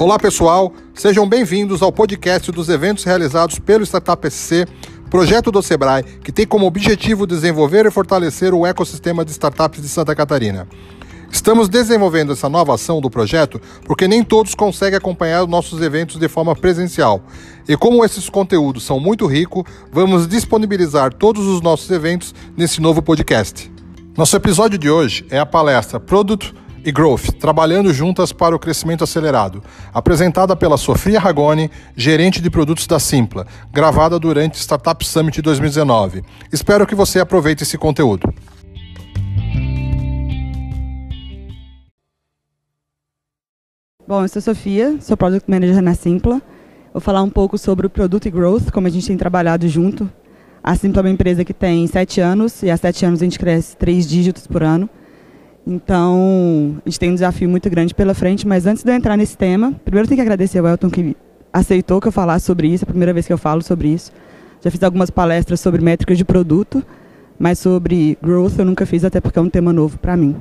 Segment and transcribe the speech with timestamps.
[0.00, 4.64] Olá pessoal, sejam bem-vindos ao podcast dos eventos realizados pelo Startup SC,
[5.10, 9.88] projeto do Sebrae que tem como objetivo desenvolver e fortalecer o ecossistema de startups de
[9.88, 10.68] Santa Catarina.
[11.32, 16.16] Estamos desenvolvendo essa nova ação do projeto porque nem todos conseguem acompanhar os nossos eventos
[16.16, 17.20] de forma presencial.
[17.68, 23.02] E como esses conteúdos são muito ricos, vamos disponibilizar todos os nossos eventos nesse novo
[23.02, 23.68] podcast.
[24.16, 26.54] Nosso episódio de hoje é a palestra Product
[26.88, 32.86] e Growth, trabalhando juntas para o crescimento acelerado, apresentada pela Sofia Ragoni, gerente de produtos
[32.86, 36.22] da Simpla, gravada durante Startup Summit 2019.
[36.50, 38.32] Espero que você aproveite esse conteúdo.
[44.06, 46.40] Bom, eu sou Sofia, sou Product Manager na Simpla.
[46.90, 50.10] Vou falar um pouco sobre o produto e growth, como a gente tem trabalhado junto.
[50.64, 53.38] A Simpla é uma empresa que tem sete anos e há sete anos a gente
[53.38, 54.88] cresce três dígitos por ano.
[55.70, 59.18] Então, a gente tem um desafio muito grande pela frente, mas antes de eu entrar
[59.18, 61.14] nesse tema, primeiro eu tenho que agradecer ao Elton que
[61.52, 64.10] aceitou que eu falasse sobre isso, é a primeira vez que eu falo sobre isso.
[64.62, 66.82] Já fiz algumas palestras sobre métricas de produto,
[67.38, 70.36] mas sobre growth eu nunca fiz, até porque é um tema novo para mim.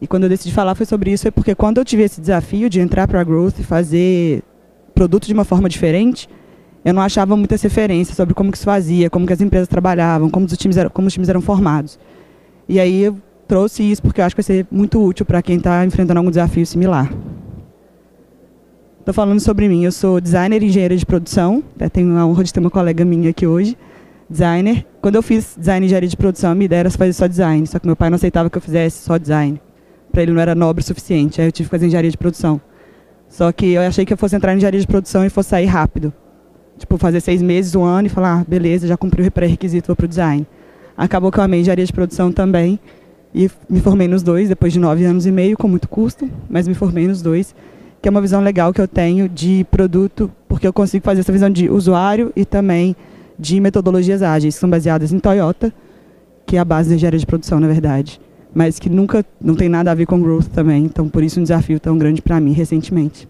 [0.00, 2.68] E quando eu decidi falar foi sobre isso, é porque quando eu tive esse desafio
[2.68, 4.42] de entrar para a Growth e fazer
[4.92, 6.28] produto de uma forma diferente,
[6.84, 10.28] eu não achava muitas referências sobre como que isso fazia, como que as empresas trabalhavam,
[10.28, 12.00] como os times eram, como os times eram formados.
[12.68, 13.16] E aí eu
[13.50, 16.30] trouxe isso porque eu acho que vai ser muito útil para quem está enfrentando algum
[16.30, 17.12] desafio similar.
[19.00, 21.60] Estou falando sobre mim, eu sou designer e engenheira de produção,
[21.92, 23.76] tenho a honra de ter uma colega minha aqui hoje,
[24.28, 24.86] designer.
[25.02, 27.80] Quando eu fiz design e engenharia de produção, minha ideia era fazer só design, só
[27.80, 29.60] que meu pai não aceitava que eu fizesse só design
[30.12, 31.40] para ele não era nobre o suficiente.
[31.40, 32.60] Aí eu tive que fazer engenharia de produção.
[33.28, 35.66] Só que eu achei que eu fosse entrar em engenharia de produção e fosse sair
[35.66, 36.12] rápido.
[36.78, 39.96] Tipo, fazer seis meses, um ano e falar, ah, beleza, já cumpri o pré-requisito, vou
[39.96, 40.46] para o design.
[40.96, 42.78] Acabou que eu amei engenharia de produção também
[43.34, 46.66] e me formei nos dois, depois de nove anos e meio, com muito custo, mas
[46.66, 47.54] me formei nos dois,
[48.00, 51.32] que é uma visão legal que eu tenho de produto, porque eu consigo fazer essa
[51.32, 52.96] visão de usuário e também
[53.38, 55.72] de metodologias ágeis, que são baseadas em Toyota,
[56.44, 58.20] que é a base da engenharia de produção, na verdade
[58.54, 60.84] mas que nunca não tem nada a ver com growth também.
[60.84, 63.28] Então, por isso um desafio tão grande para mim recentemente.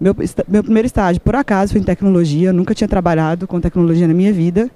[0.00, 0.14] Meu,
[0.48, 2.52] meu primeiro estágio, por acaso, foi em tecnologia.
[2.52, 4.70] Nunca tinha trabalhado com tecnologia na minha vida.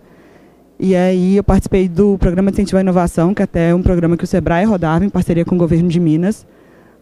[0.82, 4.16] E aí eu participei do programa de incentivo à inovação, que até é um programa
[4.16, 6.46] que o Sebrae rodava em parceria com o governo de Minas,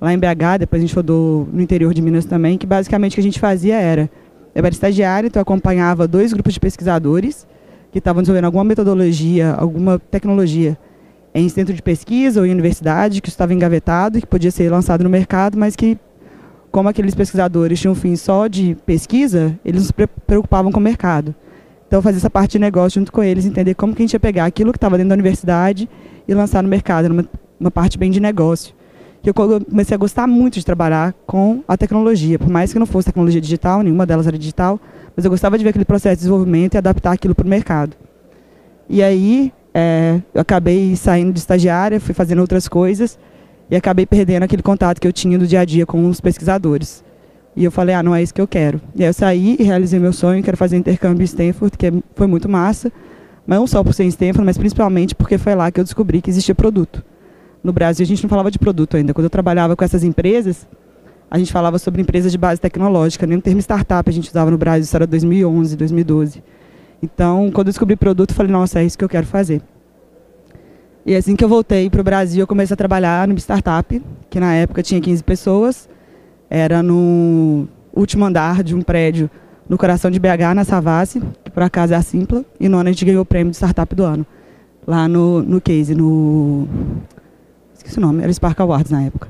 [0.00, 0.58] lá em BH.
[0.58, 3.38] Depois a gente rodou no interior de Minas também, que basicamente o que a gente
[3.38, 4.10] fazia era,
[4.52, 7.46] eu era estagiário, então eu acompanhava dois grupos de pesquisadores
[7.92, 10.76] que estavam desenvolvendo alguma metodologia, alguma tecnologia
[11.32, 15.10] em centro de pesquisa ou em universidade, que estava engavetado que podia ser lançado no
[15.10, 15.96] mercado, mas que,
[16.72, 19.92] como aqueles pesquisadores tinham um fim só de pesquisa, eles se
[20.26, 21.32] preocupavam com o mercado.
[21.88, 24.20] Então, fazer essa parte de negócio junto com eles, entender como que a gente ia
[24.20, 25.88] pegar aquilo que estava dentro da universidade
[26.28, 27.24] e lançar no mercado, numa
[27.58, 28.74] uma parte bem de negócio.
[29.22, 32.86] Que eu comecei a gostar muito de trabalhar com a tecnologia, por mais que não
[32.86, 34.78] fosse tecnologia digital, nenhuma delas era digital,
[35.16, 37.96] mas eu gostava de ver aquele processo de desenvolvimento e adaptar aquilo para o mercado.
[38.88, 43.18] E aí, é, eu acabei saindo de estagiária, fui fazendo outras coisas
[43.70, 47.02] e acabei perdendo aquele contato que eu tinha do dia a dia com os pesquisadores.
[47.58, 48.80] E eu falei, ah, não é isso que eu quero.
[48.94, 51.92] E aí eu saí e realizei meu sonho, quero fazer intercâmbio em Stanford, que é,
[52.14, 52.92] foi muito massa.
[53.44, 56.22] Mas não só por ser em Stanford, mas principalmente porque foi lá que eu descobri
[56.22, 57.04] que existia produto.
[57.64, 59.12] No Brasil a gente não falava de produto ainda.
[59.12, 60.68] Quando eu trabalhava com essas empresas,
[61.28, 64.52] a gente falava sobre empresas de base tecnológica, nem o termo startup a gente usava
[64.52, 66.44] no Brasil, isso era 2011, 2012.
[67.02, 69.60] Então, quando eu descobri produto, eu falei, nossa, é isso que eu quero fazer.
[71.04, 74.38] E assim que eu voltei para o Brasil, eu comecei a trabalhar no startup, que
[74.38, 75.88] na época tinha 15 pessoas.
[76.50, 79.30] Era no último andar de um prédio
[79.68, 82.44] no coração de BH, na Savassi, que por acaso é a Simpla.
[82.58, 84.26] E no ano a gente ganhou o prêmio de startup do ano.
[84.86, 86.66] Lá no, no Case, no...
[87.74, 89.28] Esqueci o nome, era Spark Awards na época.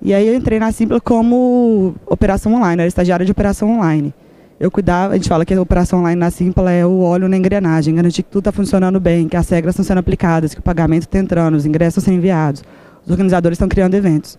[0.00, 4.14] E aí eu entrei na Simpla como operação online, era estagiária de operação online
[4.58, 7.36] eu cuidava, a gente fala que a operação online na Simpla é o óleo na
[7.36, 10.62] engrenagem, garantir que tudo está funcionando bem, que as regras estão sendo aplicadas, que o
[10.62, 12.62] pagamento está entrando, os ingressos estão sendo enviados,
[13.04, 14.38] os organizadores estão criando eventos.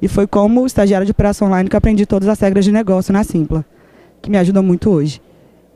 [0.00, 3.24] E foi como estagiário de operação online que aprendi todas as regras de negócio na
[3.24, 3.64] Simpla,
[4.20, 5.20] que me ajudam muito hoje.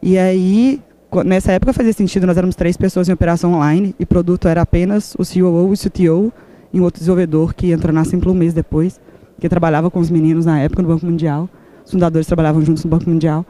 [0.03, 0.81] E aí,
[1.25, 5.15] nessa época fazia sentido, nós éramos três pessoas em operação online e produto era apenas
[5.15, 6.33] o COO e o CTO
[6.73, 9.01] e um outro desenvolvedor que entrou na Simpla um mês depois,
[9.41, 11.49] que trabalhava com os meninos na época no Banco Mundial.
[11.85, 13.45] Os fundadores trabalhavam juntos no Banco Mundial.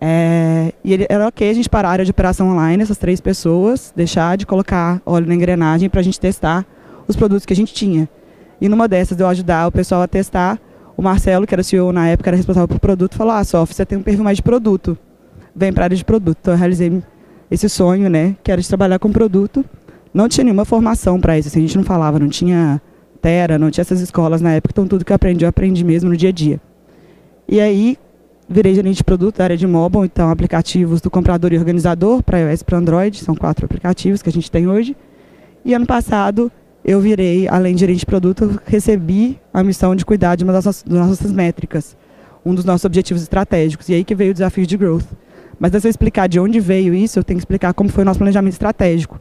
[0.00, 3.20] É, e ele, era ok a gente parar a área de operação online, essas três
[3.20, 6.64] pessoas, deixar de colocar óleo na engrenagem para a gente testar
[7.06, 8.08] os produtos que a gente tinha.
[8.60, 10.58] E numa dessas, eu ajudar o pessoal a testar,
[10.96, 13.72] o Marcelo, que era o CEO na época, era responsável por produto, falou, ah, Sof,
[13.72, 14.98] você tem um perfil mais de produto,
[15.56, 16.38] vem para a área de produto.
[16.42, 17.02] Então eu realizei
[17.50, 19.64] esse sonho, né, que era de trabalhar com produto.
[20.12, 22.82] Não tinha nenhuma formação para isso, assim, a gente não falava, não tinha
[23.22, 26.10] Tera, não tinha essas escolas na época, então tudo que eu aprendi, eu aprendi mesmo
[26.10, 26.60] no dia a dia.
[27.48, 27.96] E aí,
[28.48, 32.38] virei gerente de produto da área de mobile, então aplicativos do comprador e organizador para
[32.40, 34.96] iOS e para Android, são quatro aplicativos que a gente tem hoje.
[35.64, 36.50] E ano passado
[36.84, 40.64] eu virei, além de gerente de produto, recebi a missão de cuidar de uma das
[40.64, 41.96] nossas, das nossas métricas,
[42.44, 43.88] um dos nossos objetivos estratégicos.
[43.88, 45.06] E aí que veio o desafio de growth.
[45.58, 48.04] Mas se eu explicar de onde veio isso, eu tenho que explicar como foi o
[48.06, 49.20] nosso planejamento estratégico.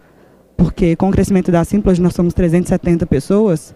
[0.55, 3.75] Porque com o crescimento da Simpla, hoje nós somos 370 pessoas,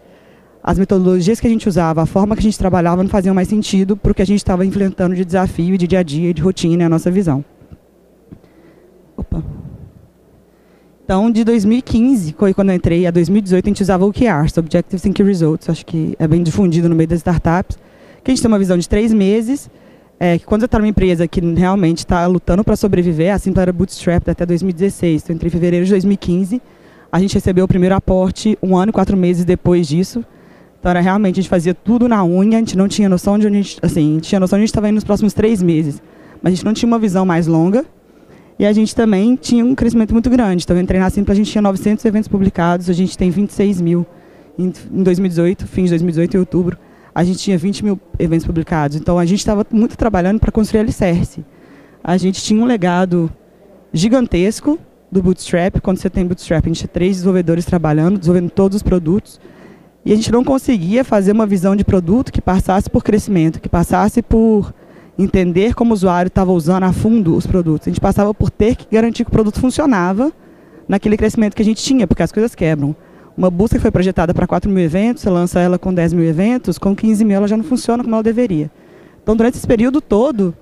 [0.63, 3.49] as metodologias que a gente usava, a forma que a gente trabalhava não faziam mais
[3.49, 6.41] sentido para o que a gente estava enfrentando de desafio, de dia a dia, de
[6.41, 7.43] rotina, é a nossa visão.
[11.03, 15.01] Então, de 2015, foi quando eu entrei, a 2018, a gente usava o OKRs, Objective
[15.01, 17.77] Think Results, acho que é bem difundido no meio das startups,
[18.23, 19.69] que a gente tem uma visão de três meses,
[20.17, 23.63] é, que quando eu estou numa empresa que realmente está lutando para sobreviver, a Simpla
[23.63, 26.61] era bootstrap até 2016, então entrei em fevereiro de 2015,
[27.11, 30.23] a gente recebeu o primeiro aporte um ano e quatro meses depois disso,
[30.79, 33.45] então era realmente, a gente fazia tudo na unha, a gente não tinha noção de
[33.45, 35.03] onde a gente, assim, a gente tinha noção de onde a gente estava indo nos
[35.03, 36.01] próximos três meses,
[36.41, 37.85] mas a gente não tinha uma visão mais longa,
[38.57, 40.63] e a gente também tinha um crescimento muito grande.
[40.63, 43.81] Então, eu entrei na Simpla, a gente tinha 900 eventos publicados, a gente tem 26
[43.81, 44.05] mil.
[44.57, 46.77] Em 2018, fim de 2018, em outubro,
[47.13, 48.97] a gente tinha 20 mil eventos publicados.
[48.97, 51.43] Então, a gente estava muito trabalhando para construir alicerce.
[52.03, 53.31] A gente tinha um legado
[53.91, 54.77] gigantesco
[55.11, 55.79] do Bootstrap.
[55.81, 59.39] Quando você tem Bootstrap, a gente tinha três desenvolvedores trabalhando, desenvolvendo todos os produtos.
[60.05, 63.69] E a gente não conseguia fazer uma visão de produto que passasse por crescimento, que
[63.69, 64.73] passasse por
[65.17, 67.87] entender como o usuário estava usando a fundo os produtos.
[67.87, 70.31] A gente passava por ter que garantir que o produto funcionava
[70.87, 72.95] naquele crescimento que a gente tinha, porque as coisas quebram.
[73.35, 76.25] Uma busca que foi projetada para 4 mil eventos, você lança ela com 10 mil
[76.25, 78.69] eventos, com 15 mil ela já não funciona como ela deveria.
[79.21, 80.53] Então, durante esse período todo,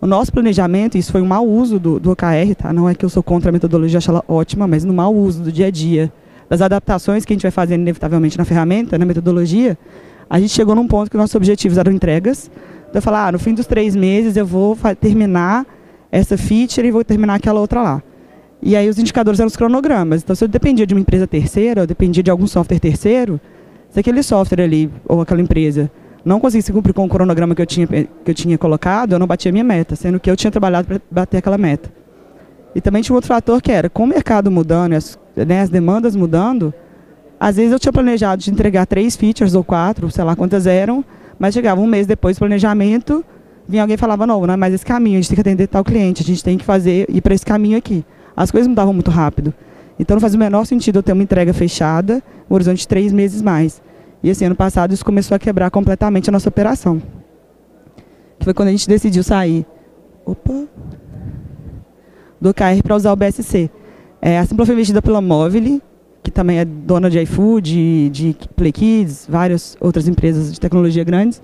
[0.00, 2.72] o nosso planejamento, isso foi um mau uso do, do OKR, tá?
[2.72, 5.42] não é que eu sou contra a metodologia, acho ela ótima, mas no mau uso
[5.42, 6.12] do dia a dia,
[6.48, 9.78] das adaptações que a gente vai fazendo inevitavelmente na ferramenta, na metodologia,
[10.28, 12.50] a gente chegou num ponto que nossos objetivos eram entregas,
[12.92, 15.64] então eu falar, ah, no fim dos três meses eu vou terminar
[16.10, 18.02] essa feature e vou terminar aquela outra lá.
[18.60, 20.22] E aí os indicadores eram os cronogramas.
[20.22, 23.40] Então se eu dependia de uma empresa terceira, eu dependia de algum software terceiro,
[23.88, 25.90] se aquele software ali, ou aquela empresa,
[26.22, 29.26] não conseguisse cumprir com o cronograma que eu tinha, que eu tinha colocado, eu não
[29.26, 31.90] batia a minha meta, sendo que eu tinha trabalhado para bater aquela meta.
[32.74, 35.70] E também tinha um outro fator que era, com o mercado mudando, as, né, as
[35.70, 36.74] demandas mudando,
[37.40, 41.02] às vezes eu tinha planejado de entregar três features ou quatro, sei lá quantas eram,
[41.42, 43.24] mas chegava um mês depois do planejamento,
[43.66, 45.66] vinha alguém e falava, não, não é mais esse caminho, a gente tem que atender
[45.66, 48.04] tal cliente, a gente tem que fazer, ir para esse caminho aqui.
[48.36, 49.52] As coisas mudavam muito rápido.
[49.98, 53.12] Então não faz o menor sentido eu ter uma entrega fechada, um horizonte de três
[53.12, 53.82] meses mais.
[54.22, 57.02] E esse ano passado isso começou a quebrar completamente a nossa operação.
[58.38, 59.66] Que foi quando a gente decidiu sair
[60.24, 60.68] opa,
[62.40, 63.68] do KR para usar o BSC.
[64.20, 65.80] É, a Simpla foi investida pela Móvel,
[66.22, 71.42] que também é dona de iFood, de Play Kids, várias outras empresas de tecnologia grandes.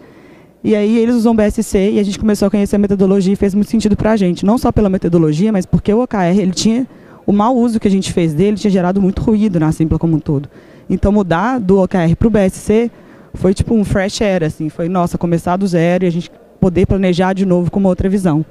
[0.62, 3.54] E aí eles usam BSC e a gente começou a conhecer a metodologia e fez
[3.54, 4.44] muito sentido para a gente.
[4.44, 6.86] Não só pela metodologia, mas porque o OKR ele tinha
[7.26, 10.16] o mau uso que a gente fez dele tinha gerado muito ruído na Simpla como
[10.16, 10.48] um todo.
[10.88, 12.90] Então mudar do OKR para o BSC
[13.34, 16.30] foi tipo um fresh air, assim, foi nossa começar do zero e a gente
[16.60, 18.44] poder planejar de novo com uma outra visão.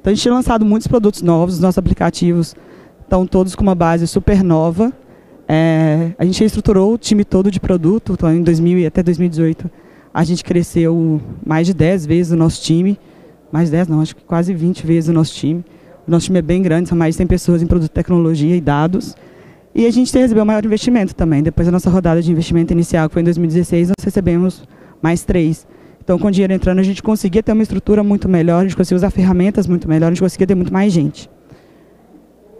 [0.00, 2.54] Então a gente tinha lançado muitos produtos novos, os nossos aplicativos
[3.02, 4.92] estão todos com uma base super nova
[5.54, 9.70] é, a gente reestruturou o time todo de produto, então em 2000 até 2018
[10.14, 12.98] a gente cresceu mais de 10 vezes o nosso time,
[13.52, 15.62] mais 10 não, acho que quase 20 vezes o nosso time.
[16.08, 18.62] O nosso time é bem grande, são mais de 100 pessoas em produto tecnologia e
[18.62, 19.14] dados.
[19.74, 21.42] E a gente recebeu maior investimento também.
[21.42, 24.64] Depois da nossa rodada de investimento inicial, que foi em 2016, nós recebemos
[25.02, 25.66] mais três.
[26.02, 28.76] Então, com o dinheiro entrando, a gente conseguia ter uma estrutura muito melhor, a gente
[28.76, 31.28] conseguia usar ferramentas muito melhor, a gente conseguia ter muito mais gente.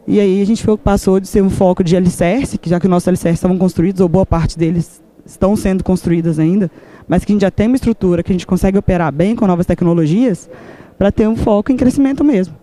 [0.07, 2.91] E aí a gente passou de ser um foco de alicerce, que já que os
[2.91, 6.71] nossos alicerces estavam construídos, ou boa parte deles estão sendo construídas ainda,
[7.07, 9.47] mas que a gente já tem uma estrutura que a gente consegue operar bem com
[9.47, 10.51] novas tecnologias,
[10.99, 12.55] para ter um foco em crescimento mesmo.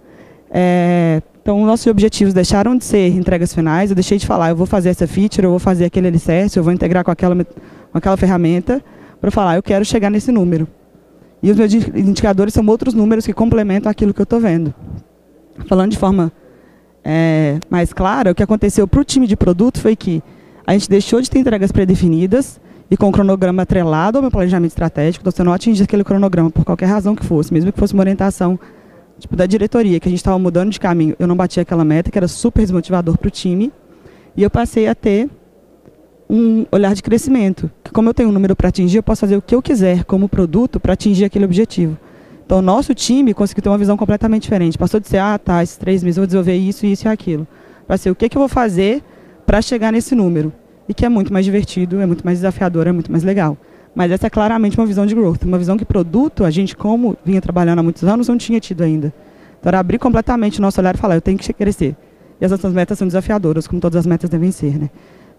[0.51, 4.67] É, então, nossos objetivos deixaram de ser entregas finais, eu deixei de falar, eu vou
[4.67, 8.17] fazer essa feature, eu vou fazer aquele alicerce, eu vou integrar com aquela, com aquela
[8.17, 8.83] ferramenta,
[9.19, 10.67] para falar, eu quero chegar nesse número.
[11.41, 14.73] E os meus indicadores são outros números que complementam aquilo que eu estou vendo.
[15.67, 16.31] Falando de forma
[17.03, 20.21] é, mais clara, o que aconteceu para o time de produto foi que
[20.65, 22.59] a gente deixou de ter entregas pré-definidas
[22.91, 26.49] e com o cronograma atrelado ao meu planejamento estratégico, então você não atinge aquele cronograma
[26.49, 28.59] por qualquer razão que fosse, mesmo que fosse uma orientação
[29.19, 32.09] tipo, da diretoria, que a gente estava mudando de caminho, eu não bati aquela meta,
[32.09, 33.71] que era super desmotivador para o time,
[34.35, 35.29] e eu passei a ter
[36.29, 39.35] um olhar de crescimento, que como eu tenho um número para atingir, eu posso fazer
[39.35, 41.97] o que eu quiser como produto para atingir aquele objetivo.
[42.49, 44.75] Então, o nosso time conseguiu ter uma visão completamente diferente.
[44.75, 47.47] Passou de ser, ah, tá, esses três meses eu vou desenvolver isso, isso e aquilo.
[47.85, 49.03] Para ser, o que, que eu vou fazer
[49.45, 50.51] para chegar nesse número?
[50.87, 53.55] E que é muito mais divertido, é muito mais desafiador, é muito mais legal.
[53.93, 57.15] Mas essa é claramente uma visão de growth, uma visão que produto, a gente, como
[57.23, 59.13] vinha trabalhando há muitos anos, não tinha tido ainda.
[59.59, 61.95] Então, era abrir completamente o nosso olhar e falar, eu tenho que crescer.
[62.41, 64.89] E as nossas metas são desafiadoras, como todas as metas devem ser, né?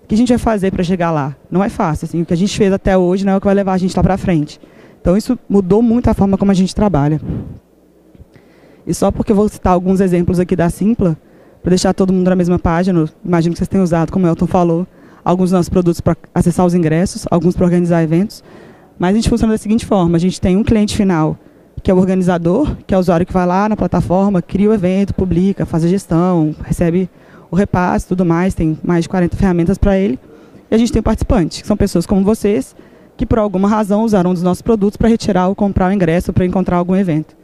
[0.05, 1.35] O que a gente vai fazer para chegar lá?
[1.50, 3.47] Não é fácil, assim, o que a gente fez até hoje não é o que
[3.47, 4.61] vai levar a gente lá para frente.
[5.00, 7.21] Então, isso mudou muito a forma como a gente trabalha.
[8.87, 11.16] E só porque eu vou citar alguns exemplos aqui da Simpla,
[11.62, 14.47] para deixar todo mundo na mesma página, imagino que vocês tenham usado, como o Elton
[14.47, 14.87] falou,
[15.25, 18.42] alguns dos nossos produtos para acessar os ingressos, alguns para organizar eventos.
[18.99, 21.38] Mas a gente funciona da seguinte forma: a gente tem um cliente final,
[21.83, 24.75] que é o organizador, que é o usuário que vai lá na plataforma, cria o
[24.75, 27.09] evento, publica, faz a gestão, recebe
[27.50, 30.19] o repasse tudo mais, tem mais de 40 ferramentas para ele.
[30.71, 32.76] E a gente tem participantes, que são pessoas como vocês,
[33.21, 36.33] que por alguma razão usaram um dos nossos produtos para retirar ou comprar o ingresso
[36.33, 37.37] para encontrar algum evento.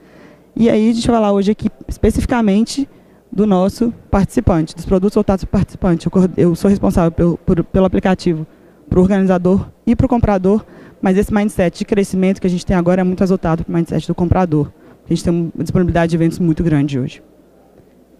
[0.56, 2.88] E aí a gente vai falar hoje aqui especificamente
[3.30, 6.08] do nosso participante, dos produtos voltados para o participante.
[6.34, 8.46] Eu, sou responsável pelo, por, pelo aplicativo
[8.88, 10.64] para o organizador e para o comprador,
[11.02, 13.76] mas esse mindset de crescimento que a gente tem agora é muito resultado para o
[13.76, 14.72] mindset do comprador.
[15.04, 17.22] A gente tem uma disponibilidade de eventos muito grande hoje.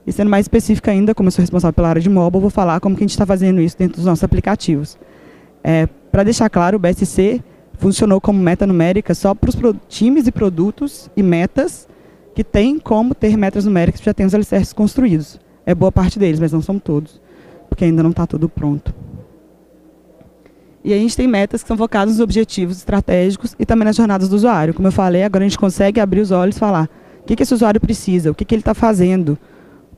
[0.06, 2.80] E sendo mais específica ainda, como eu sou responsável pela área de mobile, vou falar
[2.80, 4.98] como que a gente está fazendo isso dentro dos nossos aplicativos.
[5.68, 7.42] É, para deixar claro, o BSC
[7.76, 9.56] funcionou como meta numérica só para os
[9.88, 11.88] times e produtos e metas
[12.37, 15.40] que tem como ter metas numéricas, já tem os alicerces construídos.
[15.66, 17.20] É boa parte deles, mas não são todos,
[17.68, 18.94] porque ainda não está tudo pronto.
[20.85, 24.28] E a gente tem metas que são focadas nos objetivos estratégicos e também nas jornadas
[24.28, 24.73] do usuário.
[24.73, 26.88] Como eu falei, agora a gente consegue abrir os olhos e falar
[27.23, 29.37] o que, que esse usuário precisa, o que, que ele está fazendo,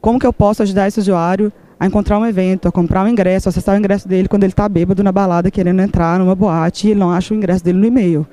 [0.01, 3.49] como que eu posso ajudar esse usuário a encontrar um evento, a comprar um ingresso,
[3.49, 6.91] acessar o ingresso dele quando ele está bêbado na balada querendo entrar numa boate e
[6.91, 8.27] ele não acha o ingresso dele no e-mail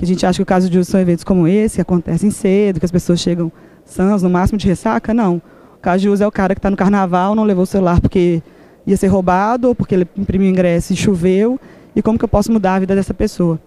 [0.00, 2.30] que a gente acha que o caso de uso são eventos como esse, que acontecem
[2.30, 3.52] cedo, que as pessoas chegam
[3.84, 5.42] sãs, no máximo de ressaca, não.
[5.76, 8.00] O caso de uso é o cara que está no carnaval, não levou o celular
[8.00, 8.42] porque
[8.86, 11.60] ia ser roubado, ou porque ele imprimiu o ingresso e choveu,
[11.94, 13.60] e como que eu posso mudar a vida dessa pessoa.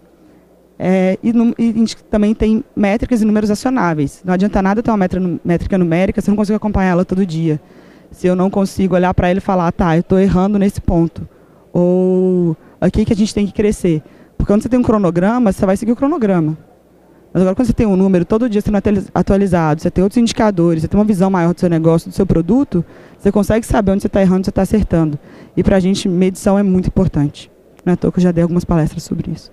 [0.80, 4.24] É, e, e, a gente também tem métricas e números acionáveis.
[4.26, 5.08] Não adianta nada ter uma
[5.46, 7.62] métrica numérica se eu não consigo acompanhar ela todo dia.
[8.14, 11.28] Se eu não consigo olhar para ele e falar, tá, eu estou errando nesse ponto.
[11.74, 14.02] Ou aqui que a gente tem que crescer.
[14.38, 16.58] Porque quando você tem um cronograma, você vai seguir o cronograma.
[17.34, 18.78] Mas agora quando você tem um número todo dia sendo
[19.14, 22.28] atualizado, você tem outros indicadores, você tem uma visão maior do seu negócio, do seu
[22.28, 22.86] produto,
[23.18, 25.18] você consegue saber onde você está errando, onde você está acertando.
[25.58, 27.52] E para a gente, medição é muito importante.
[27.84, 29.52] Não é à toa que eu já dei algumas palestras sobre isso.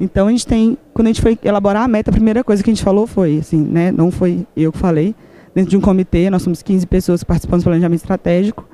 [0.00, 2.68] Então a gente tem, quando a gente foi elaborar a meta, a primeira coisa que
[2.68, 5.14] a gente falou foi, assim, né, não foi eu que falei,
[5.54, 8.66] dentro de um comitê, nós somos 15 pessoas que participam do planejamento estratégico,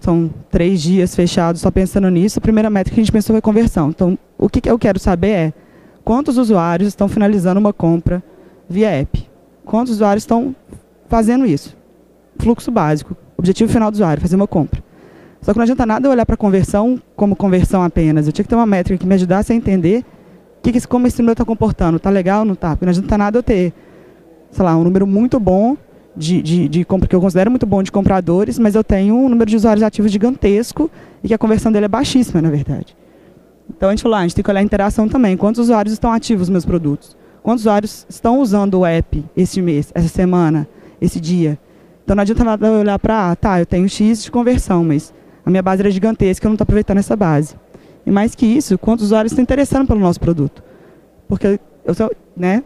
[0.00, 2.38] são três dias fechados só pensando nisso.
[2.38, 3.88] A primeira métrica que a gente pensou foi conversão.
[3.88, 5.52] Então, o que eu quero saber é
[6.04, 8.22] quantos usuários estão finalizando uma compra
[8.68, 9.28] via app?
[9.64, 10.54] Quantos usuários estão
[11.08, 11.76] fazendo isso?
[12.38, 14.84] Fluxo básico, objetivo final do usuário, fazer uma compra.
[15.40, 18.26] Só que não adianta nada eu olhar para conversão como conversão apenas.
[18.26, 20.04] Eu tinha que ter uma métrica que me ajudasse a entender
[20.62, 21.96] que, que, como esse número está comportando.
[21.96, 22.70] Está legal ou não está?
[22.70, 23.72] Porque não adianta nada eu ter,
[24.50, 25.76] sei lá, um número muito bom
[26.16, 29.28] de, de, de compra que eu considero muito bom de compradores, mas eu tenho um
[29.28, 30.90] número de usuários ativos gigantesco
[31.22, 32.96] e que a conversão dele é baixíssima, na verdade.
[33.68, 35.36] Então a gente falou, ah, a gente tem que olhar a interação também.
[35.36, 37.16] Quantos usuários estão ativos meus produtos?
[37.42, 40.66] Quantos usuários estão usando o app este mês, essa semana,
[41.00, 41.58] esse dia?
[42.04, 45.12] Então não adianta nada olhar para, ah, tá, eu tenho X de conversão, mas
[45.44, 47.54] a minha base era gigantesca, eu não estou aproveitando essa base.
[48.06, 50.62] E mais que isso, quantos usuários estão interessando pelo nosso produto?
[51.28, 51.94] Porque eu,
[52.36, 52.62] né,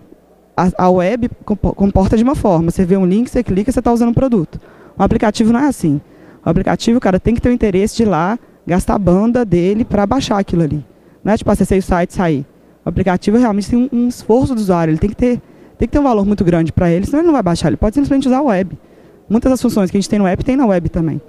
[0.61, 2.71] a, a web comporta de uma forma.
[2.71, 4.61] Você vê um link, você clica, você está usando um produto.
[4.99, 6.01] O aplicativo não é assim.
[6.45, 9.85] O aplicativo, cara, tem que ter o interesse de ir lá, gastar a banda dele
[9.85, 10.85] para baixar aquilo ali.
[11.25, 12.47] Não é tipo acessei o site e sair.
[12.85, 15.41] O aplicativo realmente tem um, um, esforço do usuário, ele tem que ter,
[15.79, 17.77] tem que ter um valor muito grande para ele, senão ele não vai baixar, ele
[17.77, 18.79] pode simplesmente usar a web.
[19.29, 21.21] Muitas das funções que a gente tem no app tem na web também.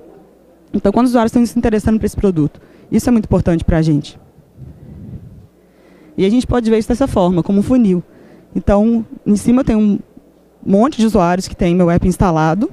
[0.73, 3.77] Então, quando os usuários estão se interessando por esse produto, isso é muito importante para
[3.77, 4.17] a gente.
[6.17, 8.01] E a gente pode ver isso dessa forma, como um funil.
[8.55, 9.99] Então, em cima tem um
[10.65, 12.69] monte de usuários que tem meu app instalado,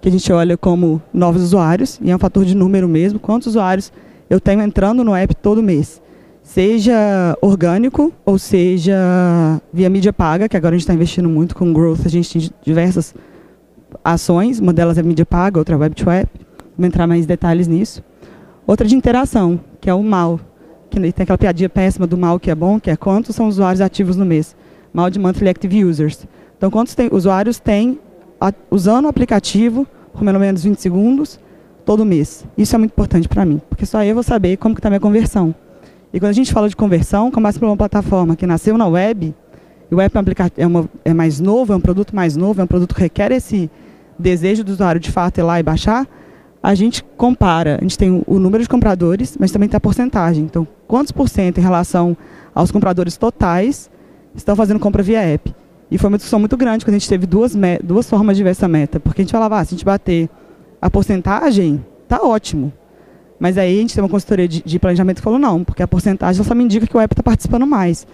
[0.00, 3.48] que a gente olha como novos usuários, e é um fator de número mesmo, quantos
[3.48, 3.92] usuários
[4.30, 6.00] eu tenho entrando no app todo mês.
[6.42, 8.96] Seja orgânico, ou seja
[9.72, 12.50] via mídia paga, que agora a gente está investindo muito com growth, a gente tem
[12.62, 13.14] diversas
[14.04, 16.30] ações, uma delas é mídia paga, outra é web to app,
[16.76, 18.02] vou entrar mais detalhes nisso.
[18.66, 20.38] Outra de interação, que é o mal,
[20.90, 23.80] que tem aquela piadinha péssima do mal que é bom, que é quantos são usuários
[23.80, 24.56] ativos no mês.
[24.92, 26.26] Mal de monthly active users.
[26.56, 27.98] Então, quantos tem, usuários têm
[28.40, 31.38] a, usando o aplicativo por pelo menos 20 segundos
[31.84, 32.44] todo mês.
[32.56, 35.00] Isso é muito importante para mim, porque só eu vou saber como está a minha
[35.00, 35.54] conversão.
[36.12, 39.34] E quando a gente fala de conversão, começa por uma plataforma que nasceu na web,
[39.90, 42.64] e o app é, é, uma, é mais novo, é um produto mais novo, é
[42.64, 43.70] um produto que requer esse
[44.18, 46.06] desejo do usuário de fato ir lá e baixar,
[46.62, 50.44] a gente compara, a gente tem o número de compradores, mas também tem a porcentagem.
[50.44, 52.16] Então, quantos por cento em relação
[52.54, 53.88] aos compradores totais
[54.34, 55.54] estão fazendo compra via app.
[55.90, 58.50] E foi uma discussão muito grande quando a gente teve duas, duas formas de ver
[58.50, 58.98] essa meta.
[58.98, 60.28] Porque a gente falava, ah, se a gente bater
[60.80, 62.72] a porcentagem, tá ótimo.
[63.38, 65.88] Mas aí a gente tem uma consultoria de, de planejamento que falou não, porque a
[65.88, 68.06] porcentagem só me indica que o app está participando mais.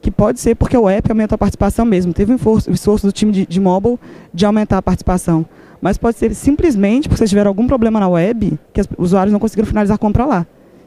[0.00, 2.12] Que pode ser porque o app aumentou a participação mesmo.
[2.12, 3.98] Teve um esforço, o esforço do time de, de mobile
[4.32, 5.46] de aumentar a participação.
[5.80, 9.40] Mas pode ser simplesmente porque vocês tiveram algum problema na web que os usuários não
[9.40, 10.46] conseguiram finalizar a compra lá.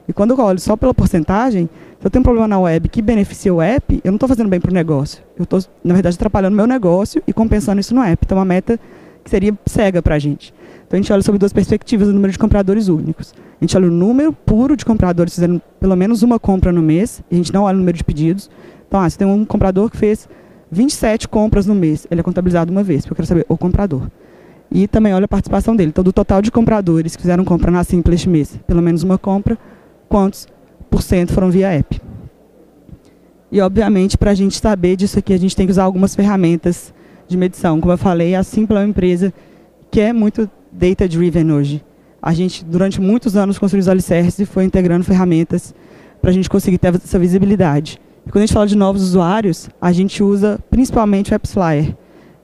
[0.10, 3.00] E quando eu olho só pela porcentagem, se eu tenho um problema na web que
[3.00, 5.24] beneficia o app, eu não estou fazendo bem para o negócio.
[5.38, 8.26] Eu estou, na verdade, atrapalhando o meu negócio e compensando isso no app.
[8.26, 8.80] Então, é uma meta
[9.24, 10.52] que seria cega para a gente.
[10.88, 13.36] Então, a gente olha sobre duas perspectivas o número de compradores únicos.
[13.62, 17.22] A gente olha o número puro de compradores fazendo pelo menos uma compra no mês,
[17.32, 18.50] a gente não olha o número de pedidos.
[18.88, 20.28] Então, ah, você tem um comprador que fez
[20.72, 24.10] 27 compras no mês, ele é contabilizado uma vez, porque eu quero saber o comprador.
[24.72, 25.90] E também olha a participação dele.
[25.90, 29.20] Então, do total de compradores que fizeram compra na Simples este mês, pelo menos uma
[29.20, 29.56] compra,
[30.10, 30.48] quantos
[30.90, 32.02] por cento foram via app?
[33.52, 36.94] E, obviamente, para a gente saber disso aqui, a gente tem que usar algumas ferramentas
[37.28, 37.80] de medição.
[37.80, 39.34] Como eu falei, a Simples é uma empresa
[39.90, 41.84] que é muito data-driven hoje.
[42.22, 45.74] A gente, durante muitos anos, construiu os alicerces e foi integrando ferramentas
[46.22, 48.00] para a gente conseguir ter essa visibilidade.
[48.28, 51.96] E quando a gente fala de novos usuários, a gente usa principalmente o AppsFlyer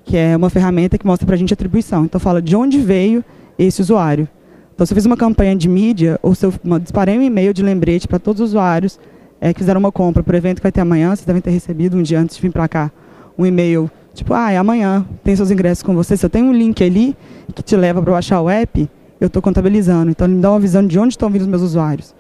[0.05, 2.05] que é uma ferramenta que mostra para a gente atribuição.
[2.05, 3.25] Então, fala de onde veio
[3.57, 4.29] esse usuário.
[4.75, 7.63] Então, se eu fiz uma campanha de mídia, ou se eu disparei um e-mail de
[7.63, 8.99] lembrete para todos os usuários
[9.39, 11.51] é, que fizeram uma compra para o evento que vai ter amanhã, vocês devem ter
[11.51, 12.91] recebido um dia antes de vir para cá
[13.37, 16.15] um e-mail, tipo, ah, é amanhã, tem seus ingressos com você.
[16.15, 17.15] Se eu tenho um link ali
[17.53, 18.89] que te leva para baixar o app,
[19.19, 20.11] eu estou contabilizando.
[20.11, 22.13] Então, ele me dá uma visão de onde estão vindo os meus usuários.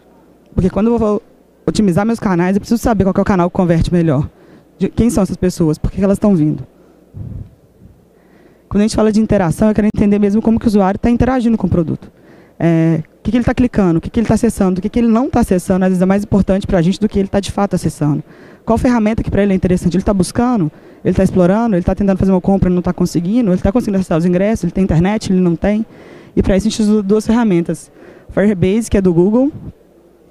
[0.53, 1.21] Porque quando eu vou
[1.65, 4.29] otimizar meus canais, eu preciso saber qual é o canal que converte melhor.
[4.77, 6.65] De quem são essas pessoas, por que elas estão vindo.
[8.67, 11.09] Quando a gente fala de interação, eu quero entender mesmo como que o usuário está
[11.09, 12.11] interagindo com o produto.
[12.59, 14.89] É, o que, que ele está clicando, o que, que ele está acessando, o que,
[14.89, 17.19] que ele não está acessando, às vezes é mais importante para a gente do que
[17.19, 18.23] ele está de fato acessando.
[18.63, 19.95] Qual ferramenta que para ele é interessante?
[19.95, 20.71] Ele está buscando,
[21.03, 23.71] ele está explorando, ele está tentando fazer uma compra e não está conseguindo, ele está
[23.71, 25.85] conseguindo acessar os ingressos, ele tem internet, ele não tem.
[26.35, 27.91] E para isso a gente usa duas ferramentas.
[28.29, 29.51] Firebase, que é do Google,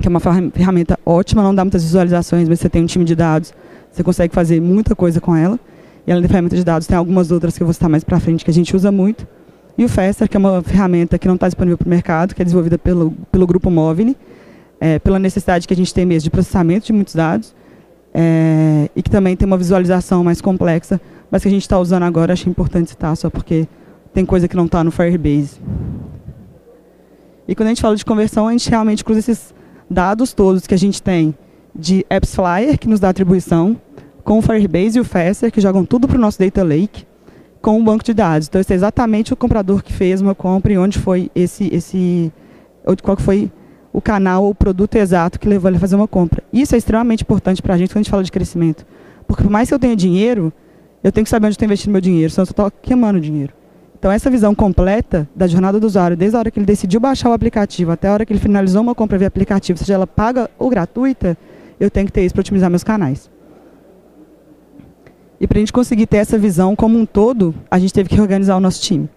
[0.01, 3.15] que é uma ferramenta ótima, não dá muitas visualizações, mas você tem um time de
[3.15, 3.55] dados,
[3.91, 5.59] você consegue fazer muita coisa com ela.
[6.07, 8.21] E além da ferramenta de dados, tem algumas outras que eu vou citar mais para
[8.21, 9.27] frente que a gente usa muito.
[9.77, 12.41] E o Fester, que é uma ferramenta que não está disponível para o mercado, que
[12.41, 14.15] é desenvolvida pelo, pelo grupo Móvel,
[14.81, 17.55] é, pela necessidade que a gente tem mesmo de processamento de muitos dados,
[18.13, 22.05] é, e que também tem uma visualização mais complexa, mas que a gente está usando
[22.05, 23.67] agora, achei importante citar, só porque
[24.13, 25.59] tem coisa que não está no Firebase.
[27.49, 29.53] E quando a gente fala de conversão, a gente realmente cruza esses
[29.91, 31.35] dados todos que a gente tem
[31.75, 33.77] de AppsFlyer, que nos dá atribuição,
[34.23, 37.05] com o Firebase e o Faster, que jogam tudo para o nosso Data Lake,
[37.65, 38.47] com um banco de dados.
[38.47, 42.31] Então, esse é exatamente o comprador que fez uma compra e onde foi esse, esse
[43.03, 43.51] qual foi
[43.91, 46.43] o canal o produto exato que levou ele a fazer uma compra.
[46.53, 48.85] Isso é extremamente importante para a gente quando a gente fala de crescimento.
[49.27, 50.53] Porque por mais que eu tenha dinheiro,
[51.03, 53.55] eu tenho que saber onde estou investindo meu dinheiro, senão eu estou queimando dinheiro.
[53.99, 57.31] Então, essa visão completa da jornada do usuário, desde a hora que ele decidiu baixar
[57.31, 60.51] o aplicativo até a hora que ele finalizou uma compra via aplicativo, seja ela paga
[60.59, 61.35] ou gratuita,
[61.81, 63.31] eu tenho que ter isso para otimizar meus canais.
[65.45, 68.19] E para a gente conseguir ter essa visão como um todo, a gente teve que
[68.19, 69.11] organizar o nosso time.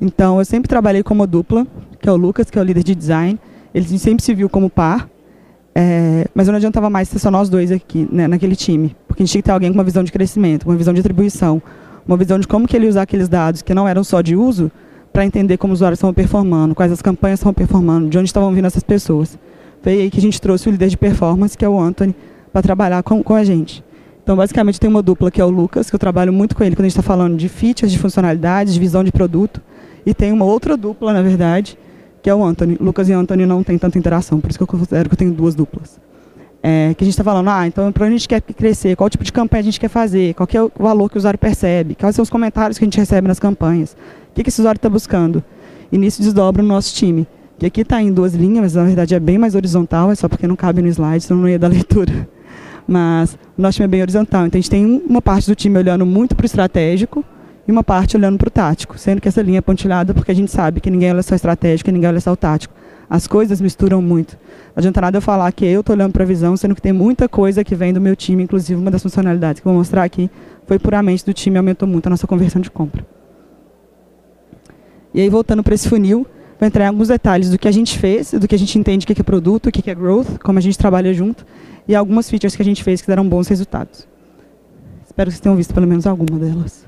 [0.00, 1.66] Então, eu sempre trabalhei como dupla,
[2.00, 3.38] que é o Lucas, que é o líder de design.
[3.74, 5.06] Ele sempre se viu como par,
[5.74, 8.96] é, mas não adiantava mais ser só nós dois aqui, né, naquele time.
[9.06, 11.00] Porque a gente tinha que ter alguém com uma visão de crescimento, uma visão de
[11.00, 11.60] atribuição,
[12.06, 14.72] uma visão de como que ele usar aqueles dados que não eram só de uso,
[15.12, 18.50] para entender como os usuários estavam performando, quais as campanhas estavam performando, de onde estavam
[18.54, 19.38] vindo essas pessoas.
[19.82, 22.16] Foi aí que a gente trouxe o líder de performance, que é o Anthony,
[22.50, 23.86] para trabalhar com, com a gente.
[24.28, 26.76] Então, basicamente, tem uma dupla que é o Lucas, que eu trabalho muito com ele
[26.76, 29.58] quando a gente está falando de features, de funcionalidades, de visão de produto.
[30.04, 31.78] E tem uma outra dupla, na verdade,
[32.20, 32.76] que é o Anthony.
[32.78, 35.32] Lucas e Anthony não tem tanta interação, por isso que eu considero que eu tenho
[35.32, 35.98] duas duplas.
[36.62, 39.08] É, que a gente está falando, ah, então para onde a gente quer crescer, qual
[39.08, 41.94] tipo de campanha a gente quer fazer, qual é o valor que o usuário percebe,
[41.94, 43.96] quais são os comentários que a gente recebe nas campanhas,
[44.30, 45.42] o que, que esse usuário está buscando.
[45.90, 47.26] E nisso desdobra o nosso time,
[47.58, 50.28] que aqui está em duas linhas, mas na verdade é bem mais horizontal, é só
[50.28, 52.28] porque não cabe no slide, senão não ia dar leitura
[52.88, 54.46] mas o nosso time é bem horizontal.
[54.46, 57.22] Então a gente tem uma parte do time olhando muito para o estratégico
[57.66, 60.34] e uma parte olhando para o tático, sendo que essa linha é pontilhada porque a
[60.34, 62.74] gente sabe que ninguém olha só estratégico e ninguém olha só o tático.
[63.10, 64.38] As coisas misturam muito.
[64.68, 66.92] Não adianta nada eu falar que eu estou olhando para a visão, sendo que tem
[66.92, 70.02] muita coisa que vem do meu time, inclusive uma das funcionalidades que eu vou mostrar
[70.02, 70.30] aqui
[70.66, 73.06] foi puramente do time aumentou muito a nossa conversão de compra.
[75.12, 76.26] E aí, voltando para esse funil,
[76.58, 79.04] vou entrar em alguns detalhes do que a gente fez, do que a gente entende
[79.04, 81.46] o que é produto, o que é growth, como a gente trabalha junto,
[81.86, 84.06] e algumas features que a gente fez que deram bons resultados.
[85.06, 86.84] Espero que vocês tenham visto pelo menos alguma delas.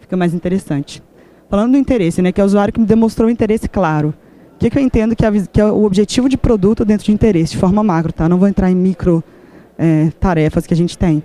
[0.00, 1.02] Fica mais interessante.
[1.50, 4.14] Falando do interesse, né, que é o usuário que me demonstrou interesse claro.
[4.54, 7.12] O que, que eu entendo que é, que é, o objetivo de produto dentro de
[7.12, 8.28] interesse, de forma macro, tá?
[8.28, 9.22] Não vou entrar em micro
[9.78, 11.22] é, tarefas que a gente tem.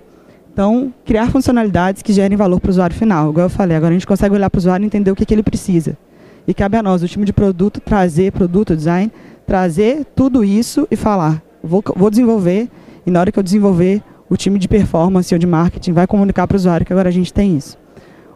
[0.52, 3.30] Então, criar funcionalidades que gerem valor para o usuário final.
[3.30, 5.26] Igual eu falei, agora a gente consegue olhar para o usuário e entender o que,
[5.26, 5.98] que ele precisa.
[6.46, 9.10] E cabe a nós, o time de produto, trazer produto, design,
[9.46, 12.68] trazer tudo isso e falar, vou, vou desenvolver,
[13.06, 16.46] e na hora que eu desenvolver, o time de performance ou de marketing vai comunicar
[16.46, 17.78] para o usuário que agora a gente tem isso.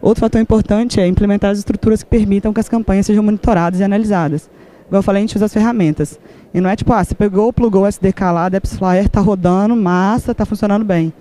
[0.01, 3.85] Outro fator importante é implementar as estruturas que permitam que as campanhas sejam monitoradas e
[3.85, 4.49] analisadas.
[4.87, 6.19] Igual eu falei, a gente usa as ferramentas.
[6.55, 9.75] E não é tipo, ah, você pegou, plugou o SDK lá, Depps Flyer, está rodando,
[9.77, 11.13] massa, está funcionando bem.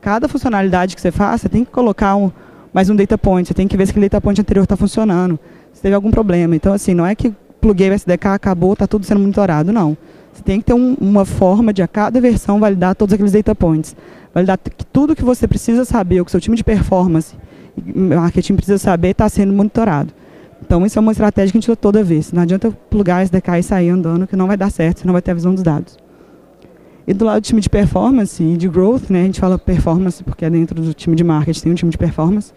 [0.00, 2.30] Cada funcionalidade que você faz, você tem que colocar um,
[2.72, 5.40] mais um data point, você tem que ver se aquele data point anterior está funcionando,
[5.76, 6.56] se teve algum problema.
[6.56, 9.94] Então, assim, não é que pluguei o SDK, acabou, está tudo sendo monitorado, não.
[10.32, 13.54] Você tem que ter um, uma forma de a cada versão validar todos aqueles data
[13.54, 13.94] points.
[14.32, 17.36] Validar que tudo que você precisa saber, o que seu time de performance
[17.94, 20.14] marketing precisa saber, está sendo monitorado.
[20.62, 22.32] Então, isso é uma estratégia que a gente usa toda vez.
[22.32, 25.20] Não adianta plugar SDK e sair andando, que não vai dar certo, você não vai
[25.20, 25.98] ter a visão dos dados.
[27.06, 30.24] E do lado do time de performance e de growth, né, a gente fala performance
[30.24, 32.54] porque é dentro do time de marketing, tem um time de performance,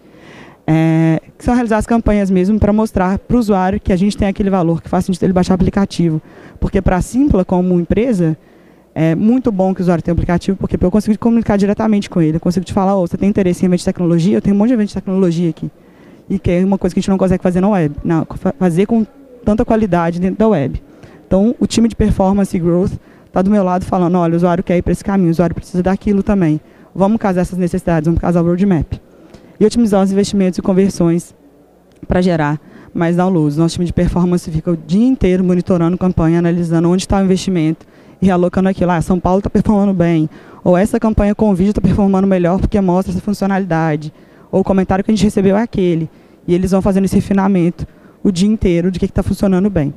[0.72, 4.16] é, que são realizar as campanhas mesmo para mostrar para o usuário que a gente
[4.16, 6.22] tem aquele valor, que faz sentido ele baixar o aplicativo.
[6.60, 8.38] Porque para a Simpla, como empresa,
[8.94, 12.22] é muito bom que o usuário tenha um aplicativo, porque eu consigo comunicar diretamente com
[12.22, 12.36] ele.
[12.36, 14.36] Eu consigo te falar, oh, você tem interesse em evento de tecnologia?
[14.36, 15.68] Eu tenho um monte de evento de tecnologia aqui
[16.28, 18.24] e que é uma coisa que a gente não consegue fazer na web, não,
[18.56, 19.04] fazer com
[19.44, 20.80] tanta qualidade dentro da web.
[21.26, 22.92] Então, o time de performance e growth
[23.26, 25.54] está do meu lado falando, olha, o usuário quer ir para esse caminho, o usuário
[25.54, 26.60] precisa daquilo também.
[26.94, 29.09] Vamos casar essas necessidades, vamos casar o roadmap.
[29.60, 31.34] E otimizar os investimentos e conversões
[32.08, 32.58] para gerar
[32.94, 33.58] mais downloads.
[33.58, 37.86] Nosso time de performance fica o dia inteiro monitorando campanha, analisando onde está o investimento
[38.20, 38.90] e realocando aquilo.
[38.90, 40.28] Ah, São Paulo está performando bem.
[40.64, 44.12] Ou essa campanha com vídeo está performando melhor porque mostra essa funcionalidade.
[44.50, 46.08] Ou o comentário que a gente recebeu é aquele.
[46.48, 47.86] E eles vão fazendo esse refinamento
[48.22, 49.94] o dia inteiro de que está funcionando bem.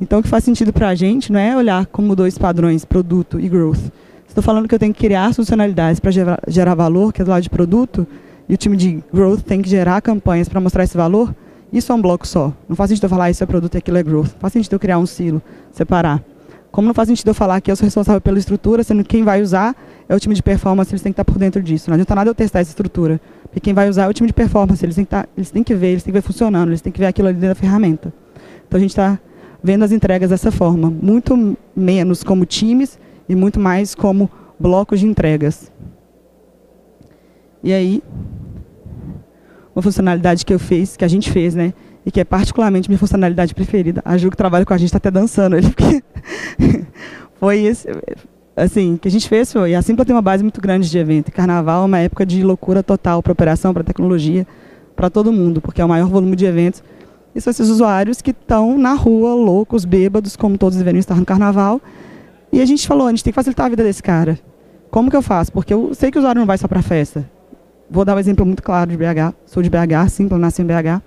[0.00, 3.40] Então, o que faz sentido para a gente não é olhar como dois padrões, produto
[3.40, 3.90] e growth.
[4.28, 7.30] Estou falando que eu tenho que criar funcionalidades para gerar, gerar, valor, que é do
[7.30, 8.06] lado de produto,
[8.48, 11.34] e o time de growth tem que gerar campanhas para mostrar esse valor.
[11.72, 12.52] Isso é um bloco só.
[12.68, 14.32] Não faz sentido eu falar isso é produto e aquilo é growth.
[14.32, 16.22] Não faz sentido eu criar um silo, separar.
[16.70, 19.24] Como não faz sentido eu falar que eu sou responsável pela estrutura, sendo que quem
[19.24, 19.74] vai usar
[20.08, 21.88] é o time de performance, eles têm que estar por dentro disso.
[21.88, 23.20] Não adianta nada eu testar essa estrutura.
[23.44, 25.62] Porque quem vai usar é o time de performance, eles têm que, estar, eles têm
[25.62, 27.54] que ver, eles têm que ver funcionando, eles têm que ver aquilo ali dentro da
[27.54, 28.12] ferramenta.
[28.68, 29.18] Então a gente está
[29.62, 34.30] vendo as entregas dessa forma, muito menos como times e muito mais como
[34.60, 35.72] blocos de entregas.
[37.62, 38.02] E aí,
[39.74, 41.74] uma funcionalidade que eu fiz, que a gente fez, né?
[42.04, 44.00] E que é particularmente minha funcionalidade preferida.
[44.04, 46.02] A Ju que trabalha com a gente está até dançando ali, porque
[47.38, 47.88] foi esse,
[48.56, 51.30] assim, que a gente fez foi, a Simpla tem uma base muito grande de evento.
[51.30, 54.46] Carnaval é uma época de loucura total para operação, para tecnologia,
[54.94, 56.82] para todo mundo, porque é o maior volume de eventos.
[57.34, 61.26] E são esses usuários que estão na rua, loucos, bêbados, como todos deveriam estar no
[61.26, 61.82] carnaval.
[62.50, 64.38] E a gente falou, a gente tem que facilitar a vida desse cara.
[64.90, 65.52] Como que eu faço?
[65.52, 67.28] Porque eu sei que o usuário não vai só para festa.
[67.90, 69.34] Vou dar um exemplo muito claro de BH.
[69.46, 71.02] Sou de BH, Simpla, nasci em BH.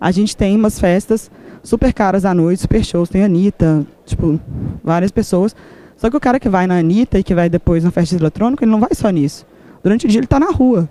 [0.00, 1.30] A gente tem umas festas
[1.62, 3.08] super caras à noite, super shows.
[3.08, 4.38] Tem a Anitta, tipo,
[4.82, 5.54] várias pessoas
[5.98, 8.22] só que o cara que vai na Anitta e que vai depois na festa de
[8.22, 9.44] eletrônico, ele não vai só nisso.
[9.82, 10.88] Durante o dia ele está na rua.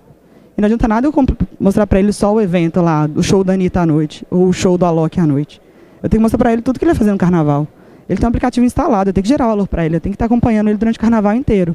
[0.57, 1.13] E não adianta nada eu
[1.57, 4.53] mostrar para ele só o evento lá, o show da Anitta à noite, ou o
[4.53, 5.61] show do Alok à noite.
[6.03, 7.65] Eu tenho que mostrar para ele tudo que ele vai fazer no carnaval.
[8.09, 10.15] Ele tem um aplicativo instalado, eu tenho que gerar valor para ele, eu tenho que
[10.15, 11.73] estar acompanhando ele durante o carnaval inteiro.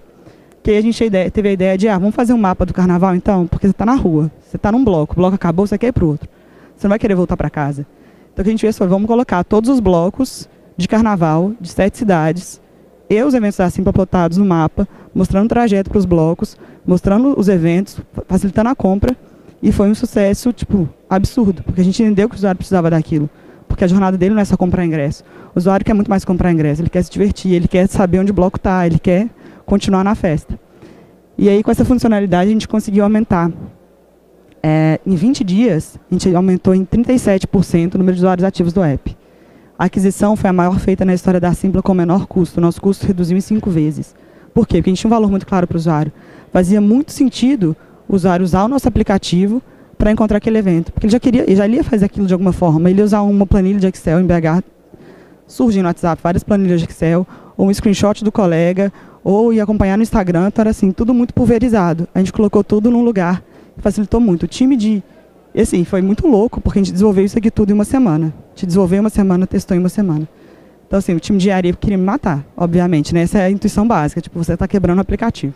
[0.63, 3.47] Que a gente teve a ideia de, ah, vamos fazer um mapa do carnaval então?
[3.47, 5.93] Porque você está na rua, você está num bloco, o bloco acabou, você quer ir
[5.93, 6.29] para outro.
[6.77, 7.85] Você não vai querer voltar para casa.
[8.33, 11.69] Então o que a gente fez foi, vamos colocar todos os blocos de carnaval de
[11.69, 12.61] sete cidades
[13.11, 17.39] e os eventos da Simpa plotados no mapa, mostrando o trajeto para os blocos, mostrando
[17.39, 19.15] os eventos, facilitando a compra.
[19.63, 23.29] E foi um sucesso, tipo, absurdo, porque a gente entendeu que o usuário precisava daquilo.
[23.69, 25.23] Porque a jornada dele não é só comprar ingresso.
[25.55, 28.31] O usuário quer muito mais comprar ingresso, ele quer se divertir, ele quer saber onde
[28.31, 29.29] o bloco está, ele quer
[29.67, 30.59] continuar na festa.
[31.37, 33.51] E aí, com essa funcionalidade, a gente conseguiu aumentar.
[34.63, 38.83] É, em 20 dias, a gente aumentou em 37% o número de usuários ativos do
[38.83, 39.17] app.
[39.79, 42.61] A aquisição foi a maior feita na história da Simpla com menor custo.
[42.61, 44.15] Nosso custo reduziu em cinco vezes.
[44.55, 44.77] Por quê?
[44.77, 46.13] Porque a gente tinha um valor muito claro para o usuário.
[46.53, 47.75] Fazia muito sentido
[48.09, 49.61] o usuário usar o nosso aplicativo
[49.99, 50.93] para encontrar aquele evento.
[50.93, 52.91] Porque ele já queria, ele já ia fazer aquilo de alguma forma.
[52.91, 54.63] Ele ia usar uma planilha de Excel em BH.
[55.47, 58.93] Surgem no WhatsApp várias planilhas de Excel, ou um screenshot do colega,
[59.23, 60.49] ou ia acompanhar no Instagram.
[60.49, 62.09] Então era assim, tudo muito pulverizado.
[62.15, 63.43] A gente colocou tudo num lugar
[63.79, 64.45] facilitou muito.
[64.45, 65.03] O time de
[65.55, 68.27] e assim, foi muito louco, porque a gente desenvolveu isso aqui tudo em uma semana.
[68.29, 70.27] A gente desenvolveu em uma semana, testou em uma semana.
[70.87, 73.23] Então, assim, o time de engenharia queria me matar, obviamente, né?
[73.23, 75.55] Essa é a intuição básica, tipo, você está quebrando o aplicativo.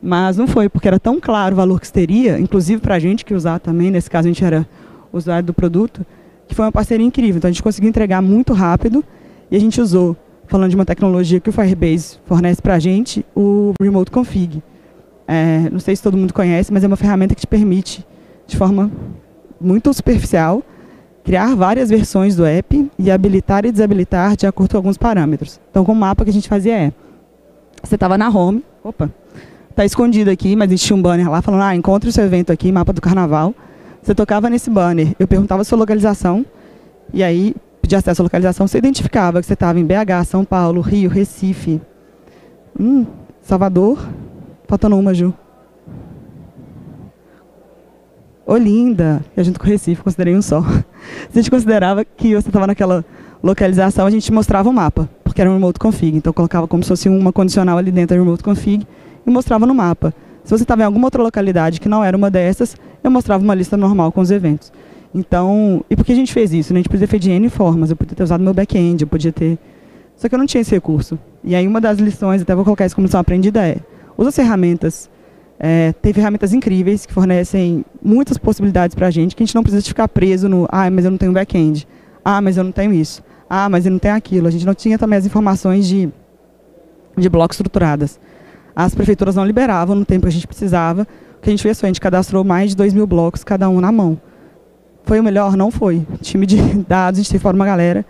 [0.00, 3.24] Mas não foi, porque era tão claro o valor que teria, inclusive para a gente
[3.24, 4.66] que usar também, nesse caso a gente era
[5.12, 6.06] usuário do produto,
[6.46, 7.38] que foi uma parceria incrível.
[7.38, 9.04] Então a gente conseguiu entregar muito rápido
[9.50, 13.24] E a gente usou, falando de uma tecnologia que o Firebase fornece para a gente,
[13.34, 14.62] o Remote Config.
[15.26, 18.06] É, não sei se todo mundo conhece, mas é uma ferramenta que te permite,
[18.46, 18.90] de forma
[19.60, 20.62] muito superficial,
[21.24, 25.60] criar várias versões do app e habilitar e desabilitar de acordo com alguns parâmetros.
[25.70, 26.92] Então, com o mapa que a gente fazia é,
[27.82, 29.10] você estava na home, opa,
[29.70, 32.70] está escondido aqui, mas existia um banner lá falando, ah, encontre o seu evento aqui,
[32.70, 33.54] mapa do carnaval.
[34.02, 36.46] Você tocava nesse banner, eu perguntava a sua localização,
[37.12, 37.54] e aí
[37.86, 41.80] pedir acesso à localização, você identificava que você estava em BH, São Paulo, Rio, Recife,
[42.78, 43.06] hum,
[43.40, 44.04] Salvador,
[44.66, 45.32] faltando uma, Ju.
[48.44, 50.62] Olinda, e a gente com Recife, considerei um só.
[50.62, 53.04] Se a gente considerava que você estava naquela
[53.42, 56.16] localização, a gente mostrava o mapa, porque era um remote config.
[56.16, 58.86] Então, colocava como se fosse uma condicional ali dentro do remote config
[59.24, 60.12] e mostrava no mapa.
[60.42, 63.54] Se você estava em alguma outra localidade que não era uma dessas, eu mostrava uma
[63.54, 64.72] lista normal com os eventos.
[65.16, 66.74] Então, e por que a gente fez isso?
[66.74, 66.78] Né?
[66.78, 69.08] A gente podia ter feito de N formas, eu podia ter usado meu back-end, eu
[69.08, 69.58] podia ter...
[70.14, 71.18] Só que eu não tinha esse recurso.
[71.42, 73.78] E aí uma das lições, até vou colocar isso como lição aprendida, é
[74.18, 75.08] usa as ferramentas.
[75.58, 79.62] É, tem ferramentas incríveis que fornecem muitas possibilidades para a gente, que a gente não
[79.62, 81.88] precisa ficar preso no, ah, mas eu não tenho back-end.
[82.22, 83.22] Ah, mas eu não tenho isso.
[83.48, 84.48] Ah, mas eu não tenho aquilo.
[84.48, 86.10] A gente não tinha também as informações de,
[87.16, 88.20] de blocos estruturadas.
[88.74, 91.08] As prefeituras não liberavam no tempo que a gente precisava.
[91.38, 93.66] O que a gente fez foi, a gente cadastrou mais de 2 mil blocos, cada
[93.70, 94.20] um na mão.
[95.06, 95.56] Foi o melhor?
[95.56, 96.04] Não foi.
[96.20, 98.04] Time de dados, a gente teve fora uma galera,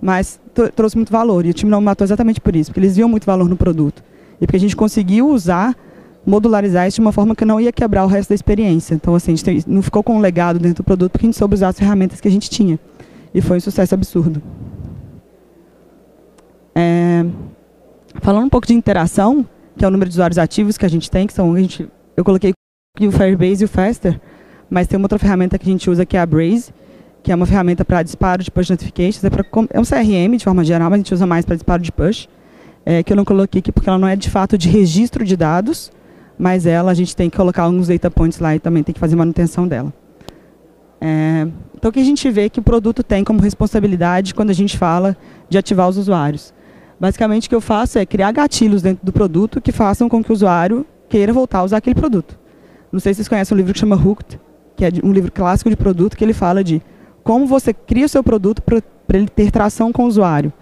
[0.00, 0.40] mas
[0.74, 1.44] trouxe muito valor.
[1.44, 4.02] E o time não matou exatamente por isso, porque eles viam muito valor no produto.
[4.40, 5.76] E porque a gente conseguiu usar,
[6.24, 8.94] modularizar isso de uma forma que não ia quebrar o resto da experiência.
[8.94, 11.36] Então, assim, a gente não ficou com um legado dentro do produto, porque a gente
[11.36, 12.78] soube usar as ferramentas que a gente tinha.
[13.34, 14.40] E foi um sucesso absurdo.
[16.76, 17.26] É,
[18.20, 19.44] falando um pouco de interação,
[19.76, 21.88] que é o número de usuários ativos que a gente tem, que são, a gente,
[22.16, 22.52] eu coloquei
[23.00, 24.20] o Firebase e o Faster,
[24.70, 26.72] mas tem uma outra ferramenta que a gente usa que é a Braze,
[27.22, 29.22] que é uma ferramenta para disparo de push notifications.
[29.24, 31.82] É, pra, é, um CRM de forma geral, mas a gente usa mais para disparo
[31.82, 32.28] de push,
[32.84, 35.36] é, que eu não coloquei aqui porque ela não é de fato de registro de
[35.36, 35.90] dados,
[36.38, 39.00] mas ela a gente tem que colocar alguns data points lá e também tem que
[39.00, 39.92] fazer manutenção dela.
[41.00, 44.54] É, então o que a gente vê que o produto tem como responsabilidade quando a
[44.54, 45.16] gente fala
[45.48, 46.54] de ativar os usuários?
[46.98, 50.30] Basicamente o que eu faço é criar gatilhos dentro do produto que façam com que
[50.30, 52.38] o usuário queira voltar a usar aquele produto.
[52.90, 54.40] Não sei se vocês conhecem um livro que chama Hooked,
[54.76, 56.82] que é um livro clássico de produto, que ele fala de
[57.24, 58.82] como você cria o seu produto para
[59.14, 60.52] ele ter tração com o usuário.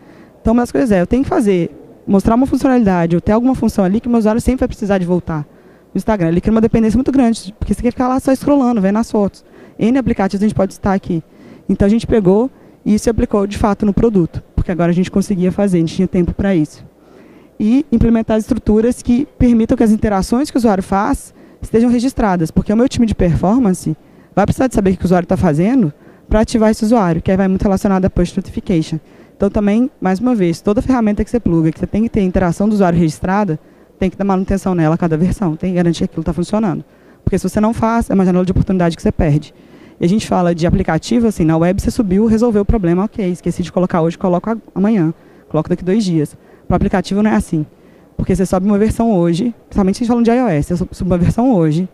[0.41, 1.71] Então, uma das coisas é, eu tenho que fazer,
[2.07, 4.99] mostrar uma funcionalidade, ou ter alguma função ali que o meu usuário sempre vai precisar
[4.99, 5.41] de voltar.
[5.93, 8.81] No Instagram, ele cria uma dependência muito grande, porque você quer ficar lá só scrollando,
[8.81, 9.45] vendo as fotos.
[9.79, 11.23] N aplicativos a gente pode estar aqui.
[11.69, 12.51] Então, a gente pegou
[12.87, 15.95] e se aplicou, de fato, no produto, porque agora a gente conseguia fazer, a gente
[15.95, 16.85] tinha tempo para isso.
[17.59, 21.34] E implementar estruturas que permitam que as interações que o usuário faz
[21.65, 23.97] estejam registradas, porque o meu time de performance
[24.35, 25.93] vai precisar de saber o que o usuário está fazendo
[26.29, 28.99] para ativar esse usuário, que aí vai muito relacionado a push notification.
[29.37, 32.23] Então também, mais uma vez, toda ferramenta que você pluga, que você tem que ter
[32.23, 33.59] interação do usuário registrada,
[33.99, 36.85] tem que dar manutenção nela a cada versão, tem que garantir que aquilo está funcionando.
[37.23, 39.55] Porque se você não faz, é uma janela de oportunidade que você perde.
[40.01, 43.31] E a gente fala de aplicativo, assim, na web você subiu, resolveu o problema, ok,
[43.31, 45.15] esqueci de colocar hoje, coloco amanhã,
[45.49, 46.37] coloco daqui dois dias.
[46.67, 47.65] Para o aplicativo não é assim.
[48.17, 51.19] Porque você sobe uma versão hoje, principalmente a gente falando de iOS, você sobe uma
[51.19, 51.89] versão hoje,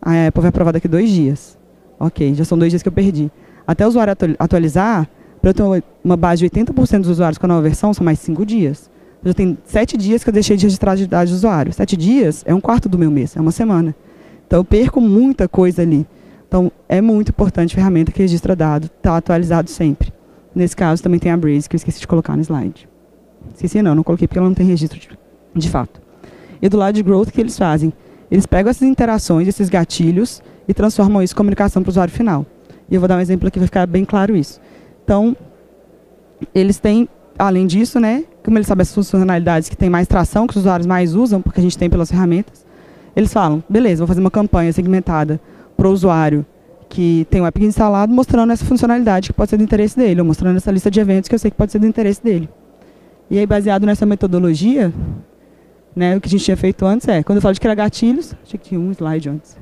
[0.00, 1.56] a Apple vai aprovar daqui dois dias.
[1.98, 3.30] Ok, já são dois dias que eu perdi.
[3.66, 5.08] Até o usuário atualizar,
[5.40, 8.18] para eu ter uma base de 80% dos usuários com a nova versão, são mais
[8.18, 8.90] cinco dias.
[9.24, 11.72] Eu já tenho sete dias que eu deixei de registrar de dados de usuário.
[11.72, 13.94] Sete dias é um quarto do meu mês, é uma semana.
[14.46, 16.04] Então eu perco muita coisa ali.
[16.48, 20.12] Então é muito importante a ferramenta que registra dado, está atualizado sempre.
[20.54, 22.88] Nesse caso também tem a Braze, que eu esqueci de colocar no slide.
[23.54, 25.08] Esqueci não, não coloquei porque ela não tem registro de
[25.54, 26.00] de fato.
[26.60, 27.92] E do lado de growth, o que eles fazem?
[28.30, 32.46] Eles pegam essas interações, esses gatilhos, e transformam isso em comunicação para o usuário final.
[32.90, 34.60] E eu vou dar um exemplo aqui para ficar bem claro isso.
[35.04, 35.36] Então,
[36.54, 40.52] eles têm, além disso, né, como eles sabem as funcionalidades que têm mais tração, que
[40.52, 42.64] os usuários mais usam, porque a gente tem pelas ferramentas,
[43.14, 45.40] eles falam, beleza, vou fazer uma campanha segmentada
[45.76, 46.46] para o usuário
[46.88, 50.26] que tem o app instalado, mostrando essa funcionalidade que pode ser do interesse dele, ou
[50.26, 52.48] mostrando essa lista de eventos que eu sei que pode ser do interesse dele.
[53.30, 54.92] E aí, baseado nessa metodologia,
[55.94, 58.34] né, o que a gente tinha feito antes é, quando eu falo de criar gatilhos,
[58.42, 59.56] achei que tinha um slide antes.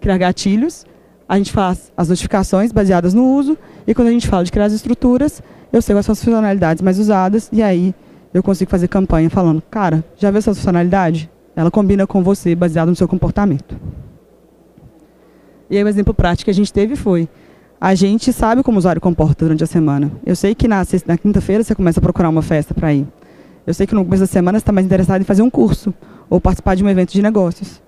[0.00, 0.84] Criar gatilhos,
[1.28, 4.66] a gente faz as notificações baseadas no uso, e quando a gente fala de criar
[4.66, 7.94] as estruturas, eu sei quais são as funcionalidades mais usadas, e aí
[8.32, 11.30] eu consigo fazer campanha falando, cara, já viu essa funcionalidade?
[11.54, 13.76] Ela combina com você baseado no seu comportamento.
[15.70, 17.28] E aí o um exemplo prático que a gente teve foi,
[17.80, 20.10] a gente sabe como o usuário comporta durante a semana.
[20.24, 23.06] Eu sei que na, na quinta-feira você começa a procurar uma festa para ir.
[23.68, 25.92] Eu sei que no começo da semana você está mais interessado em fazer um curso
[26.30, 27.82] ou participar de um evento de negócios.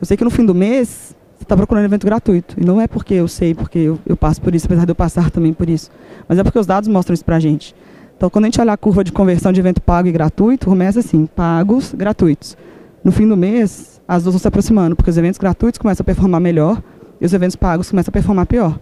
[0.00, 2.58] Eu sei que no fim do mês você está procurando um evento gratuito.
[2.58, 4.94] E não é porque eu sei, porque eu, eu, passo por isso, apesar de eu
[4.94, 5.90] passar também por isso.
[6.26, 7.74] Mas é porque os dados mostram isso para a gente.
[8.16, 11.00] Então, quando a gente olha a curva de conversão de evento pago e gratuito, começa
[11.00, 12.56] assim, pagos, gratuitos.
[13.04, 16.06] No fim do mês, as duas vão se aproximando, porque os eventos gratuitos começam a
[16.06, 16.82] performar melhor
[17.20, 18.80] e os eventos pagos começam a performar pior.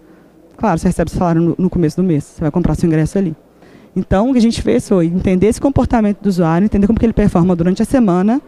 [0.55, 3.17] Claro, você recebe o salário no, no começo do mês, você vai comprar seu ingresso
[3.17, 3.35] ali.
[3.95, 7.05] Então, o que a gente fez foi entender esse comportamento do usuário, entender como que
[7.05, 8.41] ele performa durante a semana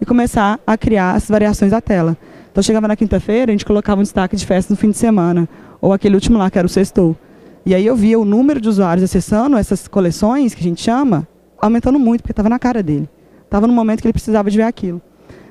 [0.00, 2.16] e começar a criar as variações da tela.
[2.50, 5.48] Então, chegava na quinta-feira, a gente colocava um destaque de festa no fim de semana,
[5.80, 7.16] ou aquele último lá, que era o sextou.
[7.64, 11.28] E aí eu via o número de usuários acessando essas coleções, que a gente chama,
[11.60, 13.08] aumentando muito, porque estava na cara dele.
[13.44, 15.00] Estava no momento que ele precisava de ver aquilo.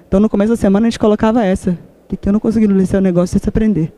[0.08, 1.78] Então, no começo da semana, a gente colocava essa,
[2.20, 3.94] que eu não consegui ler seu negócio sem se aprender.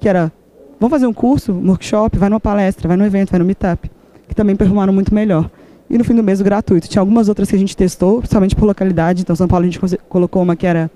[0.00, 0.32] Que era,
[0.80, 3.90] vamos fazer um curso, um workshop, vai numa palestra, vai no evento, vai no meetup,
[4.28, 5.50] que também performaram muito melhor.
[5.88, 6.88] E no fim do mês, o gratuito.
[6.88, 9.22] Tinha algumas outras que a gente testou, principalmente por localidade.
[9.22, 10.90] Então, São Paulo, a gente colocou uma que era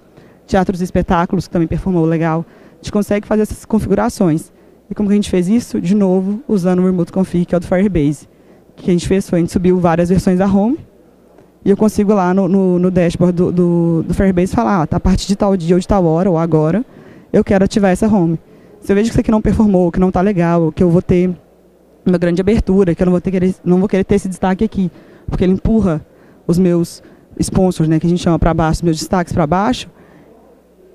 [0.47, 2.45] teatros e espetáculos, que também performou legal.
[2.73, 4.53] A gente consegue fazer essas configurações.
[4.91, 5.81] E como que a gente fez isso?
[5.81, 8.29] De novo, usando o Remote Config, que é o do Firebase.
[8.71, 10.79] O que a gente fez foi, a gente subiu várias versões da Home,
[11.65, 14.97] e eu consigo lá no, no, no dashboard do, do, do, Firebase falar, ah, tá,
[14.97, 16.85] a partir de tal dia ou de tal hora, ou agora,
[17.33, 18.39] eu quero ativar essa Home.
[18.81, 21.03] Se eu vejo que isso aqui não performou, que não está legal, que eu vou
[21.03, 21.31] ter
[22.07, 24.91] uma grande abertura, que eu não vou, ter, não vou querer ter esse destaque aqui,
[25.27, 26.05] porque ele empurra
[26.47, 27.03] os meus
[27.39, 29.89] sponsors, né, que a gente chama para baixo, os meus destaques para baixo,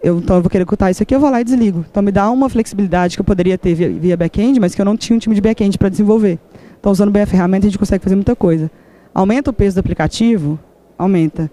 [0.05, 1.83] eu, então eu vou querer ocultar isso aqui, eu vou lá e desligo.
[1.89, 4.85] Então me dá uma flexibilidade que eu poderia ter via, via back-end, mas que eu
[4.85, 6.37] não tinha um time de back-end para desenvolver.
[6.79, 8.69] Então usando bem a ferramenta a gente consegue fazer muita coisa.
[9.15, 10.59] Aumenta o peso do aplicativo?
[10.95, 11.49] Aumenta.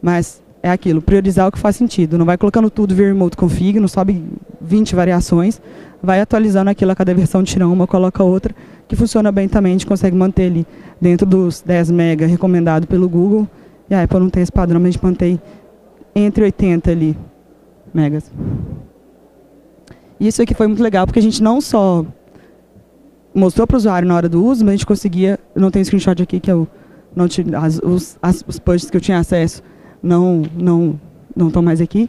[0.00, 2.16] Mas é aquilo, priorizar o que faz sentido.
[2.16, 4.24] Não vai colocando tudo via remote config, não sobe
[4.62, 5.60] 20 variações,
[6.02, 8.54] vai atualizando aquilo a cada versão, tira uma, coloca outra,
[8.94, 10.66] que funciona bem também, a gente consegue manter ali
[11.00, 13.48] dentro dos 10 MB recomendado pelo Google.
[13.90, 15.40] E a Apple não tem esse padrão, a gente mantém
[16.14, 17.16] entre 80 ali
[17.92, 18.30] megas.
[20.18, 22.06] Isso aqui foi muito legal, porque a gente não só
[23.34, 26.22] mostrou para o usuário na hora do uso, mas a gente conseguia, não tenho screenshot
[26.22, 26.66] aqui, que eu
[27.14, 28.58] não tinha, as, os, as, os
[28.90, 29.62] que eu tinha acesso
[30.02, 30.98] não não
[31.36, 32.08] não estão mais aqui.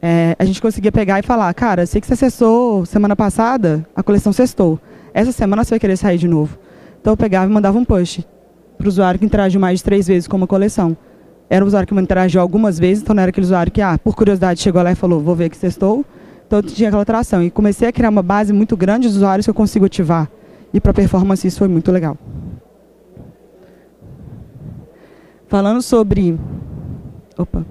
[0.00, 4.02] É, a gente conseguia pegar e falar, cara, sei que você acessou semana passada, a
[4.02, 4.80] coleção cestou.
[5.14, 6.58] Essa semana você vai querer sair de novo.
[7.00, 8.20] Então eu pegava e mandava um push
[8.78, 10.96] para o usuário que interagiu mais de três vezes com uma coleção
[11.52, 14.16] era um usuário que interagiu algumas vezes, então não era aquele usuário que, ah, por
[14.16, 16.02] curiosidade, chegou lá e falou, vou ver que testou.
[16.46, 17.42] Então eu tinha aquela atração.
[17.42, 20.30] E comecei a criar uma base muito grande de usuários que eu consigo ativar.
[20.72, 22.16] E para performance isso foi muito legal.
[25.46, 26.38] Falando sobre.
[27.36, 27.66] Opa.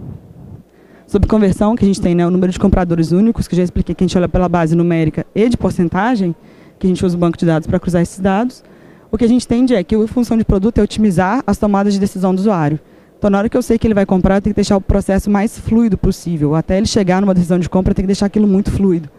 [1.07, 3.95] Sobre conversão, que a gente tem né, o número de compradores únicos, que já expliquei
[3.95, 6.35] que a gente olha pela base numérica e de porcentagem,
[6.81, 8.63] que a gente usa o banco de dados para cruzar esses dados.
[9.11, 11.93] O que a gente entende é que a função de produto é otimizar as tomadas
[11.93, 12.79] de decisão do usuário.
[13.17, 14.81] Então, na hora que eu sei que ele vai comprar, eu tenho que deixar o
[14.81, 16.55] processo mais fluido possível.
[16.55, 19.09] Até ele chegar numa decisão de compra, eu tenho que deixar aquilo muito fluido.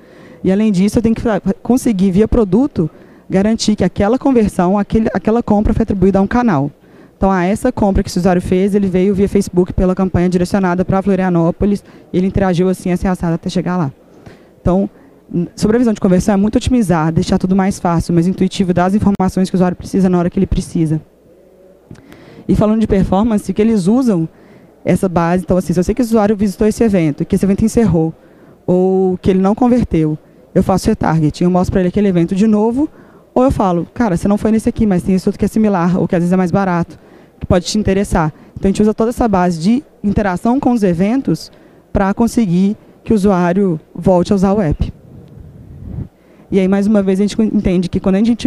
[0.43, 1.23] E, além disso, eu tenho que
[1.63, 2.91] conseguir, via produto,
[3.31, 6.69] garantir que aquela conversão, aquele, aquela compra foi atribuída a um canal.
[7.17, 10.85] Então, a essa compra que o usuário fez, ele veio via Facebook pela campanha direcionada
[10.85, 13.93] para Florianópolis, ele interagiu assim, assim, assado até chegar lá.
[14.61, 14.91] Então,
[15.57, 18.87] sobre a visão de conversão, é muito otimizar, deixar tudo mais fácil, mais intuitivo, dar
[18.87, 21.01] as informações que o usuário precisa na hora que ele precisa.
[22.47, 24.29] E falando de performance, que eles usam
[24.85, 25.45] essa base.
[25.45, 28.13] Então, assim, se eu sei que o usuário visitou esse evento, que esse evento encerrou,
[28.67, 30.19] ou que ele não converteu,
[30.55, 32.89] eu faço retargeting, eu mostro para ele aquele evento de novo,
[33.35, 35.49] ou eu falo, cara, você não foi nesse aqui, mas tem esse outro que é
[35.49, 36.99] similar, ou que às vezes é mais barato,
[37.41, 38.33] que pode te interessar.
[38.55, 41.51] Então, a gente usa toda essa base de interação com os eventos
[41.93, 44.93] para conseguir que o usuário volte a usar o app.
[46.53, 48.47] E aí, mais uma vez, a gente entende que quando a gente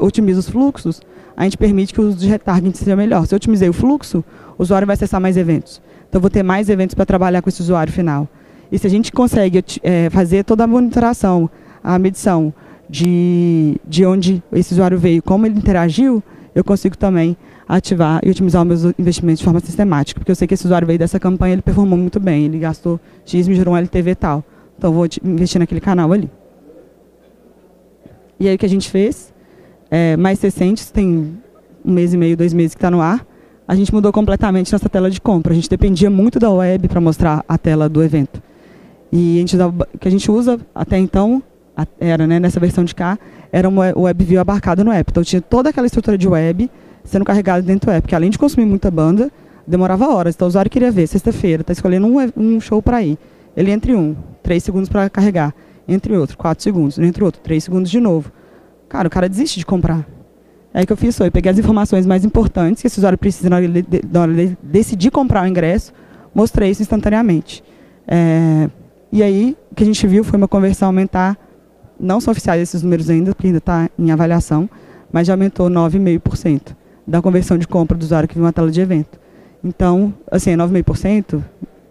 [0.00, 1.00] otimiza os fluxos,
[1.36, 3.28] a gente permite que o de retargeting seja melhor.
[3.28, 4.24] Se eu otimizei o fluxo,
[4.58, 5.80] o usuário vai acessar mais eventos.
[6.08, 8.28] Então, eu vou ter mais eventos para trabalhar com esse usuário final.
[8.72, 11.48] E se a gente consegue é, fazer toda a monitoração,
[11.82, 12.52] a medição
[12.90, 16.20] de, de onde esse usuário veio, como ele interagiu,
[16.56, 17.36] eu consigo também
[17.68, 20.18] ativar e otimizar os meus investimentos de forma sistemática.
[20.18, 22.98] Porque eu sei que esse usuário veio dessa campanha, ele performou muito bem, ele gastou
[23.24, 24.42] X, me gerou um LTV tal.
[24.76, 26.28] Então, vou investir naquele canal ali.
[28.44, 29.34] E aí, o que a gente fez?
[29.94, 31.36] é, mais recentes, tem
[31.84, 33.24] um mês e meio, dois meses que está no ar,
[33.66, 35.52] a gente mudou completamente nossa tela de compra.
[35.52, 38.42] A gente dependia muito da web para mostrar a tela do evento.
[39.12, 39.56] E a gente
[40.00, 41.40] que a gente usa até então,
[42.00, 43.16] era né, nessa versão de cá,
[43.52, 45.12] era uma web view abarcada no app.
[45.12, 46.68] Então tinha toda aquela estrutura de web
[47.04, 49.30] sendo carregada dentro do app, que além de consumir muita banda,
[49.64, 50.34] demorava horas.
[50.34, 53.16] Então o usuário queria ver, sexta-feira, está escolhendo um, um show para ir.
[53.56, 55.54] Ele entre um, três segundos para carregar.
[55.86, 56.98] Entre outro, quatro segundos.
[56.98, 58.32] Entre outro, três segundos de novo.
[58.88, 60.06] Cara, o cara desiste de comprar.
[60.72, 63.48] Aí o que eu fiz foi, peguei as informações mais importantes que esse usuário precisa
[63.48, 65.92] na hora de, na hora de decidir comprar o ingresso,
[66.34, 67.62] mostrei isso instantaneamente.
[68.08, 68.68] É,
[69.12, 71.38] e aí, o que a gente viu foi uma conversão aumentar,
[71.98, 74.68] não são oficiais esses números ainda, porque ainda está em avaliação,
[75.12, 76.74] mas já aumentou 9,5%.
[77.06, 79.20] da conversão de compra do usuário que viu uma tela de evento.
[79.62, 81.40] Então, assim, 9,5%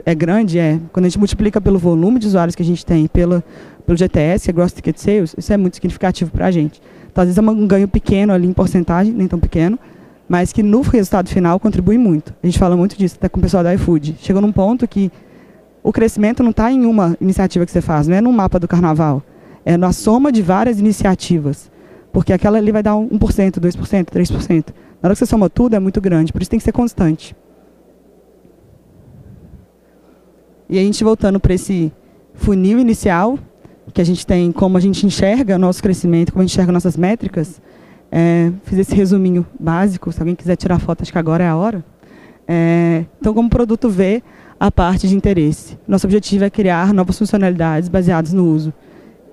[0.05, 0.79] é grande, é.
[0.91, 3.43] Quando a gente multiplica pelo volume de usuários que a gente tem, pela,
[3.85, 6.81] pelo GTS, que é Gross Ticket Sales, isso é muito significativo para a gente.
[7.11, 9.77] Então, às vezes é um ganho pequeno ali em porcentagem, nem tão pequeno,
[10.27, 12.33] mas que no resultado final contribui muito.
[12.41, 14.15] A gente fala muito disso até com o pessoal da iFood.
[14.19, 15.11] Chegou num ponto que
[15.83, 18.67] o crescimento não está em uma iniciativa que você faz, não é no mapa do
[18.67, 19.21] carnaval,
[19.65, 21.69] é na soma de várias iniciativas.
[22.11, 23.09] Porque aquela ali vai dar 1%,
[23.59, 24.65] 2%, 3%.
[25.01, 27.35] Na hora que você soma tudo, é muito grande, por isso tem que ser constante.
[30.69, 31.91] E a gente voltando para esse
[32.33, 33.37] funil inicial,
[33.93, 36.71] que a gente tem, como a gente enxerga o nosso crescimento, como a gente enxerga
[36.71, 37.61] nossas métricas,
[38.11, 41.55] é, fiz esse resuminho básico, se alguém quiser tirar foto, acho que agora é a
[41.55, 41.83] hora.
[42.47, 44.21] É, então, como produto vê
[44.59, 45.77] a parte de interesse.
[45.87, 48.73] Nosso objetivo é criar novas funcionalidades baseadas no uso.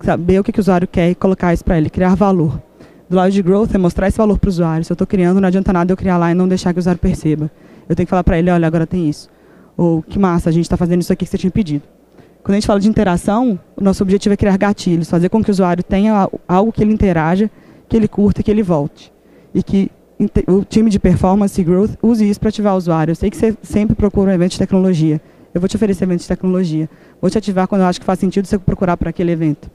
[0.02, 2.60] Saber o que, que o usuário quer e colocar isso para ele, criar valor.
[3.08, 4.84] Do lado de growth é mostrar esse valor para o usuário.
[4.84, 6.80] Se eu estou criando, não adianta nada eu criar lá e não deixar que o
[6.80, 7.50] usuário perceba.
[7.88, 9.28] Eu tenho que falar para ele, olha, agora tem isso.
[9.76, 11.82] Ou, que massa, a gente está fazendo isso aqui que você tinha pedido.
[12.42, 15.50] Quando a gente fala de interação, o nosso objetivo é criar gatilhos, fazer com que
[15.50, 17.50] o usuário tenha algo que ele interaja,
[17.88, 19.12] que ele curta e que ele volte.
[19.54, 19.90] E que
[20.46, 23.12] o time de performance e growth use isso para ativar o usuário.
[23.12, 25.20] Eu sei que você sempre procura um evento de tecnologia.
[25.52, 26.88] Eu vou te oferecer eventos de tecnologia.
[27.20, 29.70] Vou te ativar quando eu acho que faz sentido você procurar para aquele evento.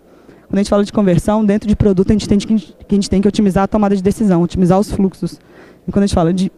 [0.47, 3.09] Quando a gente fala de conversão, dentro de produto, a gente tem que, a gente
[3.09, 5.39] tem que otimizar a tomada de decisão, otimizar os fluxos.
[5.88, 6.51] E quando a gente fala de,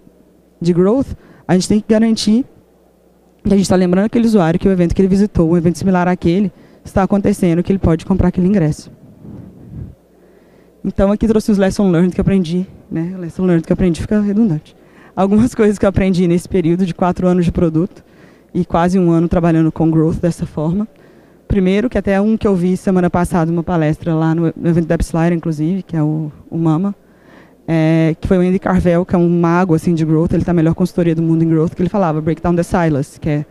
[0.61, 1.07] de growth,
[1.47, 2.45] a gente tem que garantir
[3.47, 5.77] que a gente está lembrando aquele usuário que o evento que ele visitou, um evento
[5.77, 6.51] similar àquele,
[6.83, 8.91] está acontecendo, que ele pode comprar aquele ingresso.
[10.83, 12.65] Então, aqui trouxe os lesson learned que eu aprendi.
[12.89, 13.15] Né?
[13.17, 14.75] Lesson learned que eu aprendi fica redundante.
[15.15, 18.03] Algumas coisas que eu aprendi nesse período de quatro anos de produto
[18.53, 20.87] e quase um ano trabalhando com growth dessa forma.
[21.47, 24.95] Primeiro, que até um que eu vi semana passada, uma palestra lá no, evento da
[24.95, 26.95] AppSlider, inclusive, que é o, o Mama,
[27.67, 30.51] é, que foi o Andy Carvel, que é um mago assim, de growth, ele está
[30.51, 33.29] a melhor consultoria do mundo em growth, que ele falava, break down the silos, que
[33.29, 33.45] é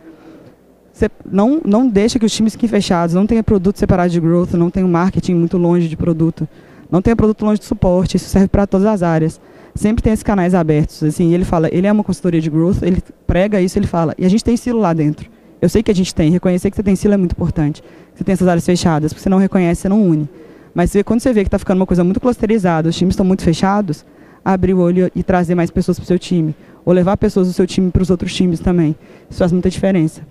[0.97, 4.53] você não, não deixa que os times fiquem fechados, não tenha produto separado de growth,
[4.53, 6.47] não tenha marketing muito longe de produto,
[6.89, 9.39] não tenha produto longe de suporte, isso serve para todas as áreas.
[9.75, 12.97] Sempre tem esses canais abertos, assim, ele fala, ele é uma consultoria de growth, ele
[13.27, 15.29] prega isso, ele fala, e a gente tem silo lá dentro.
[15.61, 17.83] Eu sei que a gente tem, reconhecer que você tem silo é muito importante.
[18.15, 20.27] Você tem essas áreas fechadas, porque você não reconhece, você não une.
[20.77, 23.41] Mas quando você vê que está ficando uma coisa muito clusterizada, os times estão muito
[23.41, 24.05] fechados,
[24.45, 26.55] abrir o olho e trazer mais pessoas para o seu time.
[26.85, 28.95] Ou levar pessoas do seu time para os outros times também.
[29.27, 30.21] Isso faz muita diferença.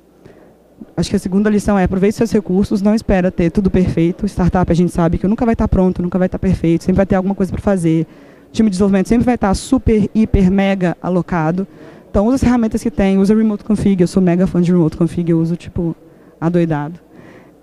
[0.96, 4.24] Acho que a segunda lição é aproveite seus recursos, não espera ter tudo perfeito.
[4.24, 6.84] Startup a gente sabe que nunca vai estar tá pronto, nunca vai estar tá perfeito,
[6.84, 8.06] sempre vai ter alguma coisa para fazer.
[8.48, 11.66] O time de desenvolvimento sempre vai estar tá super, hiper, mega alocado.
[12.08, 14.00] Então, usa as ferramentas que tem, usa Remote Config.
[14.00, 15.96] Eu sou mega fã de Remote Config, eu uso, tipo,
[16.40, 17.04] adoidado.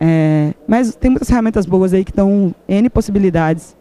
[0.05, 3.73] É, mas tem muitas ferramentas boas aí que dão N possibilidades.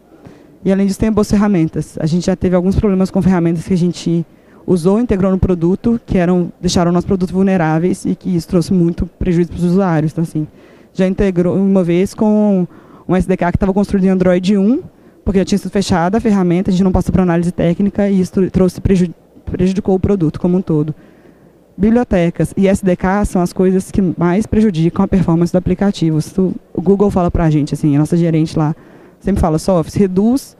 [0.63, 1.97] E, além disso, tem boas ferramentas.
[1.99, 4.25] A gente já teve alguns problemas com ferramentas que a gente
[4.65, 9.05] usou, integrou no produto, que eram deixaram nossos produtos vulneráveis e que isso trouxe muito
[9.05, 10.13] prejuízo para os usuários.
[10.13, 10.47] Então, assim,
[10.93, 12.65] já integrou uma vez com
[13.05, 14.81] um SDK que estava construído em Android 1,
[15.25, 18.21] porque já tinha sido fechada a ferramenta, a gente não passou para análise técnica e
[18.21, 18.79] isso trouxe
[19.45, 20.95] prejudicou o produto como um todo.
[21.75, 26.19] Bibliotecas e SDK são as coisas que mais prejudicam a performance do aplicativo.
[26.73, 28.75] O Google fala para a gente, assim, a nossa gerente lá
[29.19, 30.55] sempre fala, Softs, reduz,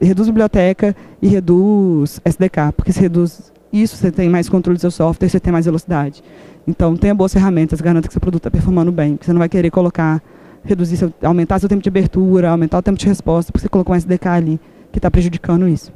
[0.00, 4.90] reduz biblioteca e reduz SDK, porque se reduz isso, você tem mais controle do seu
[4.90, 6.22] software, você tem mais velocidade.
[6.66, 9.70] Então, tenha boas ferramentas, garanta que seu produto está performando bem, você não vai querer
[9.70, 10.20] colocar,
[10.64, 13.94] reduzir, seu, aumentar seu tempo de abertura, aumentar o tempo de resposta, porque você colocou
[13.94, 14.60] um SDK ali
[14.90, 15.92] que está prejudicando isso.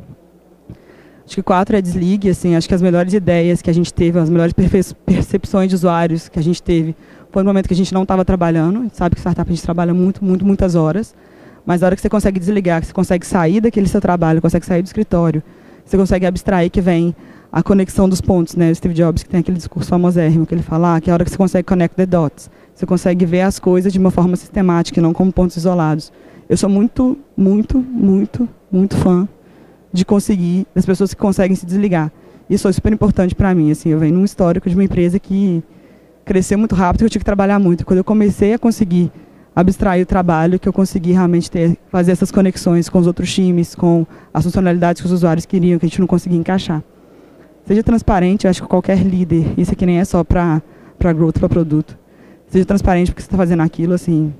[1.30, 4.18] Acho que quatro é desligue, assim, acho que as melhores ideias que a gente teve,
[4.18, 4.52] as melhores
[5.06, 6.96] percepções de usuários que a gente teve,
[7.30, 9.54] foi no momento que a gente não estava trabalhando, a gente sabe que startup a
[9.54, 11.14] gente trabalha muito, muito, muitas horas,
[11.64, 14.66] mas a hora que você consegue desligar, que você consegue sair daquele seu trabalho, consegue
[14.66, 15.40] sair do escritório,
[15.84, 17.14] você consegue abstrair que vem
[17.52, 18.72] a conexão dos pontos, né?
[18.72, 21.14] O Steve Jobs que tem aquele discurso famosérrimo que ele fala ah, que é a
[21.14, 24.34] hora que você consegue connect the dots, você consegue ver as coisas de uma forma
[24.34, 26.12] sistemática e não como pontos isolados.
[26.48, 29.28] Eu sou muito, muito, muito, muito fã
[29.92, 32.12] de conseguir, das pessoas que conseguem se desligar.
[32.48, 33.70] Isso é super importante para mim.
[33.70, 35.62] Assim, eu venho num histórico de uma empresa que
[36.24, 37.84] cresceu muito rápido, que eu tive que trabalhar muito.
[37.84, 39.10] Quando eu comecei a conseguir
[39.54, 43.74] abstrair o trabalho, que eu consegui realmente ter, fazer essas conexões com os outros times,
[43.74, 46.82] com as funcionalidades que os usuários queriam, que a gente não conseguia encaixar.
[47.66, 50.62] Seja transparente, eu acho que qualquer líder, isso aqui nem é só para
[51.14, 51.98] growth, para produto.
[52.48, 54.32] Seja transparente porque você está fazendo aquilo, assim,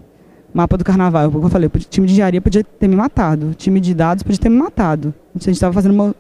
[0.53, 3.55] mapa do carnaval, como eu falei, o time de engenharia podia ter me matado, o
[3.55, 5.15] time de dados podia ter me matado.
[5.35, 6.15] A gente estava fazendo uma.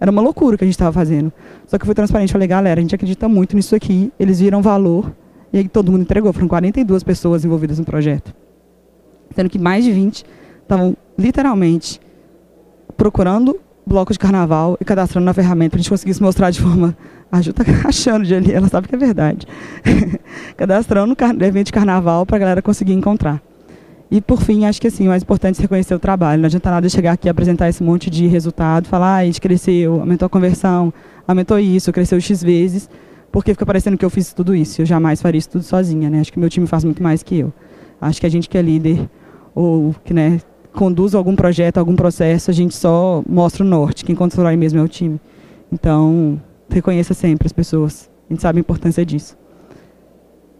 [0.00, 1.32] Era uma loucura o que a gente estava fazendo.
[1.66, 4.62] Só que eu fui transparente, falei, galera, a gente acredita muito nisso aqui, eles viram
[4.62, 5.12] valor,
[5.52, 6.32] e aí todo mundo entregou.
[6.32, 8.32] Foram 42 pessoas envolvidas no projeto.
[9.34, 10.24] Sendo que mais de 20
[10.62, 12.00] estavam literalmente
[12.96, 13.58] procurando
[13.88, 16.96] bloco de carnaval e cadastrando na ferramenta para a gente conseguir se mostrar de forma.
[17.30, 19.46] A Ju tá achando de ali, ela sabe que é verdade.
[20.56, 23.42] cadastrando no evento de carnaval para a galera conseguir encontrar.
[24.10, 26.40] E por fim, acho que assim, o mais importante é reconhecer o trabalho.
[26.40, 29.40] Não adianta nada chegar aqui e apresentar esse monte de resultado, falar, ah, a gente
[29.40, 30.92] cresceu, aumentou a conversão,
[31.26, 32.88] aumentou isso, cresceu X vezes,
[33.30, 34.80] porque fica parecendo que eu fiz tudo isso.
[34.80, 36.20] Eu jamais faria isso tudo sozinha, né?
[36.20, 37.52] Acho que meu time faz muito mais que eu.
[38.00, 39.08] Acho que a gente que é líder
[39.54, 40.40] ou que né,
[40.72, 44.04] conduz algum projeto, algum processo, a gente só mostra o norte.
[44.04, 45.20] Quem constrói mesmo é o time.
[45.70, 46.40] Então,
[46.70, 48.08] reconheça sempre as pessoas.
[48.28, 49.36] A gente sabe a importância disso.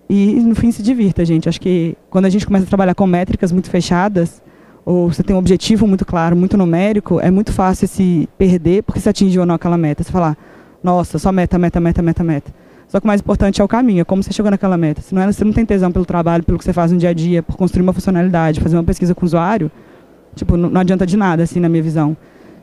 [0.09, 1.49] E, no fim, se divirta, gente.
[1.49, 4.43] Acho que quando a gente começa a trabalhar com métricas muito fechadas,
[4.85, 8.99] ou você tem um objetivo muito claro, muito numérico, é muito fácil se perder porque
[8.99, 10.03] você atingiu ou não aquela meta.
[10.03, 10.37] Você falar,
[10.83, 12.55] nossa, só meta, meta, meta, meta, meta.
[12.89, 15.03] Só que o mais importante é o caminho, é como você chegou naquela meta.
[15.03, 17.11] Se não, é, você não tem tesão pelo trabalho, pelo que você faz no dia
[17.11, 19.71] a dia, por construir uma funcionalidade, fazer uma pesquisa com o usuário,
[20.35, 22.17] tipo, não, não adianta de nada, assim, na minha visão.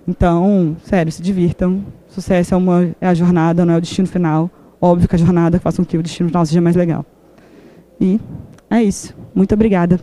[0.08, 1.86] Então, sério, se divirtam.
[2.08, 4.50] Sucesso é, uma, é a jornada, não é o destino final.
[4.82, 7.06] Óbvio que a jornada faz com que o destino final seja mais legal.
[8.00, 8.20] E
[8.70, 9.16] é isso.
[9.34, 10.00] Muito obrigada.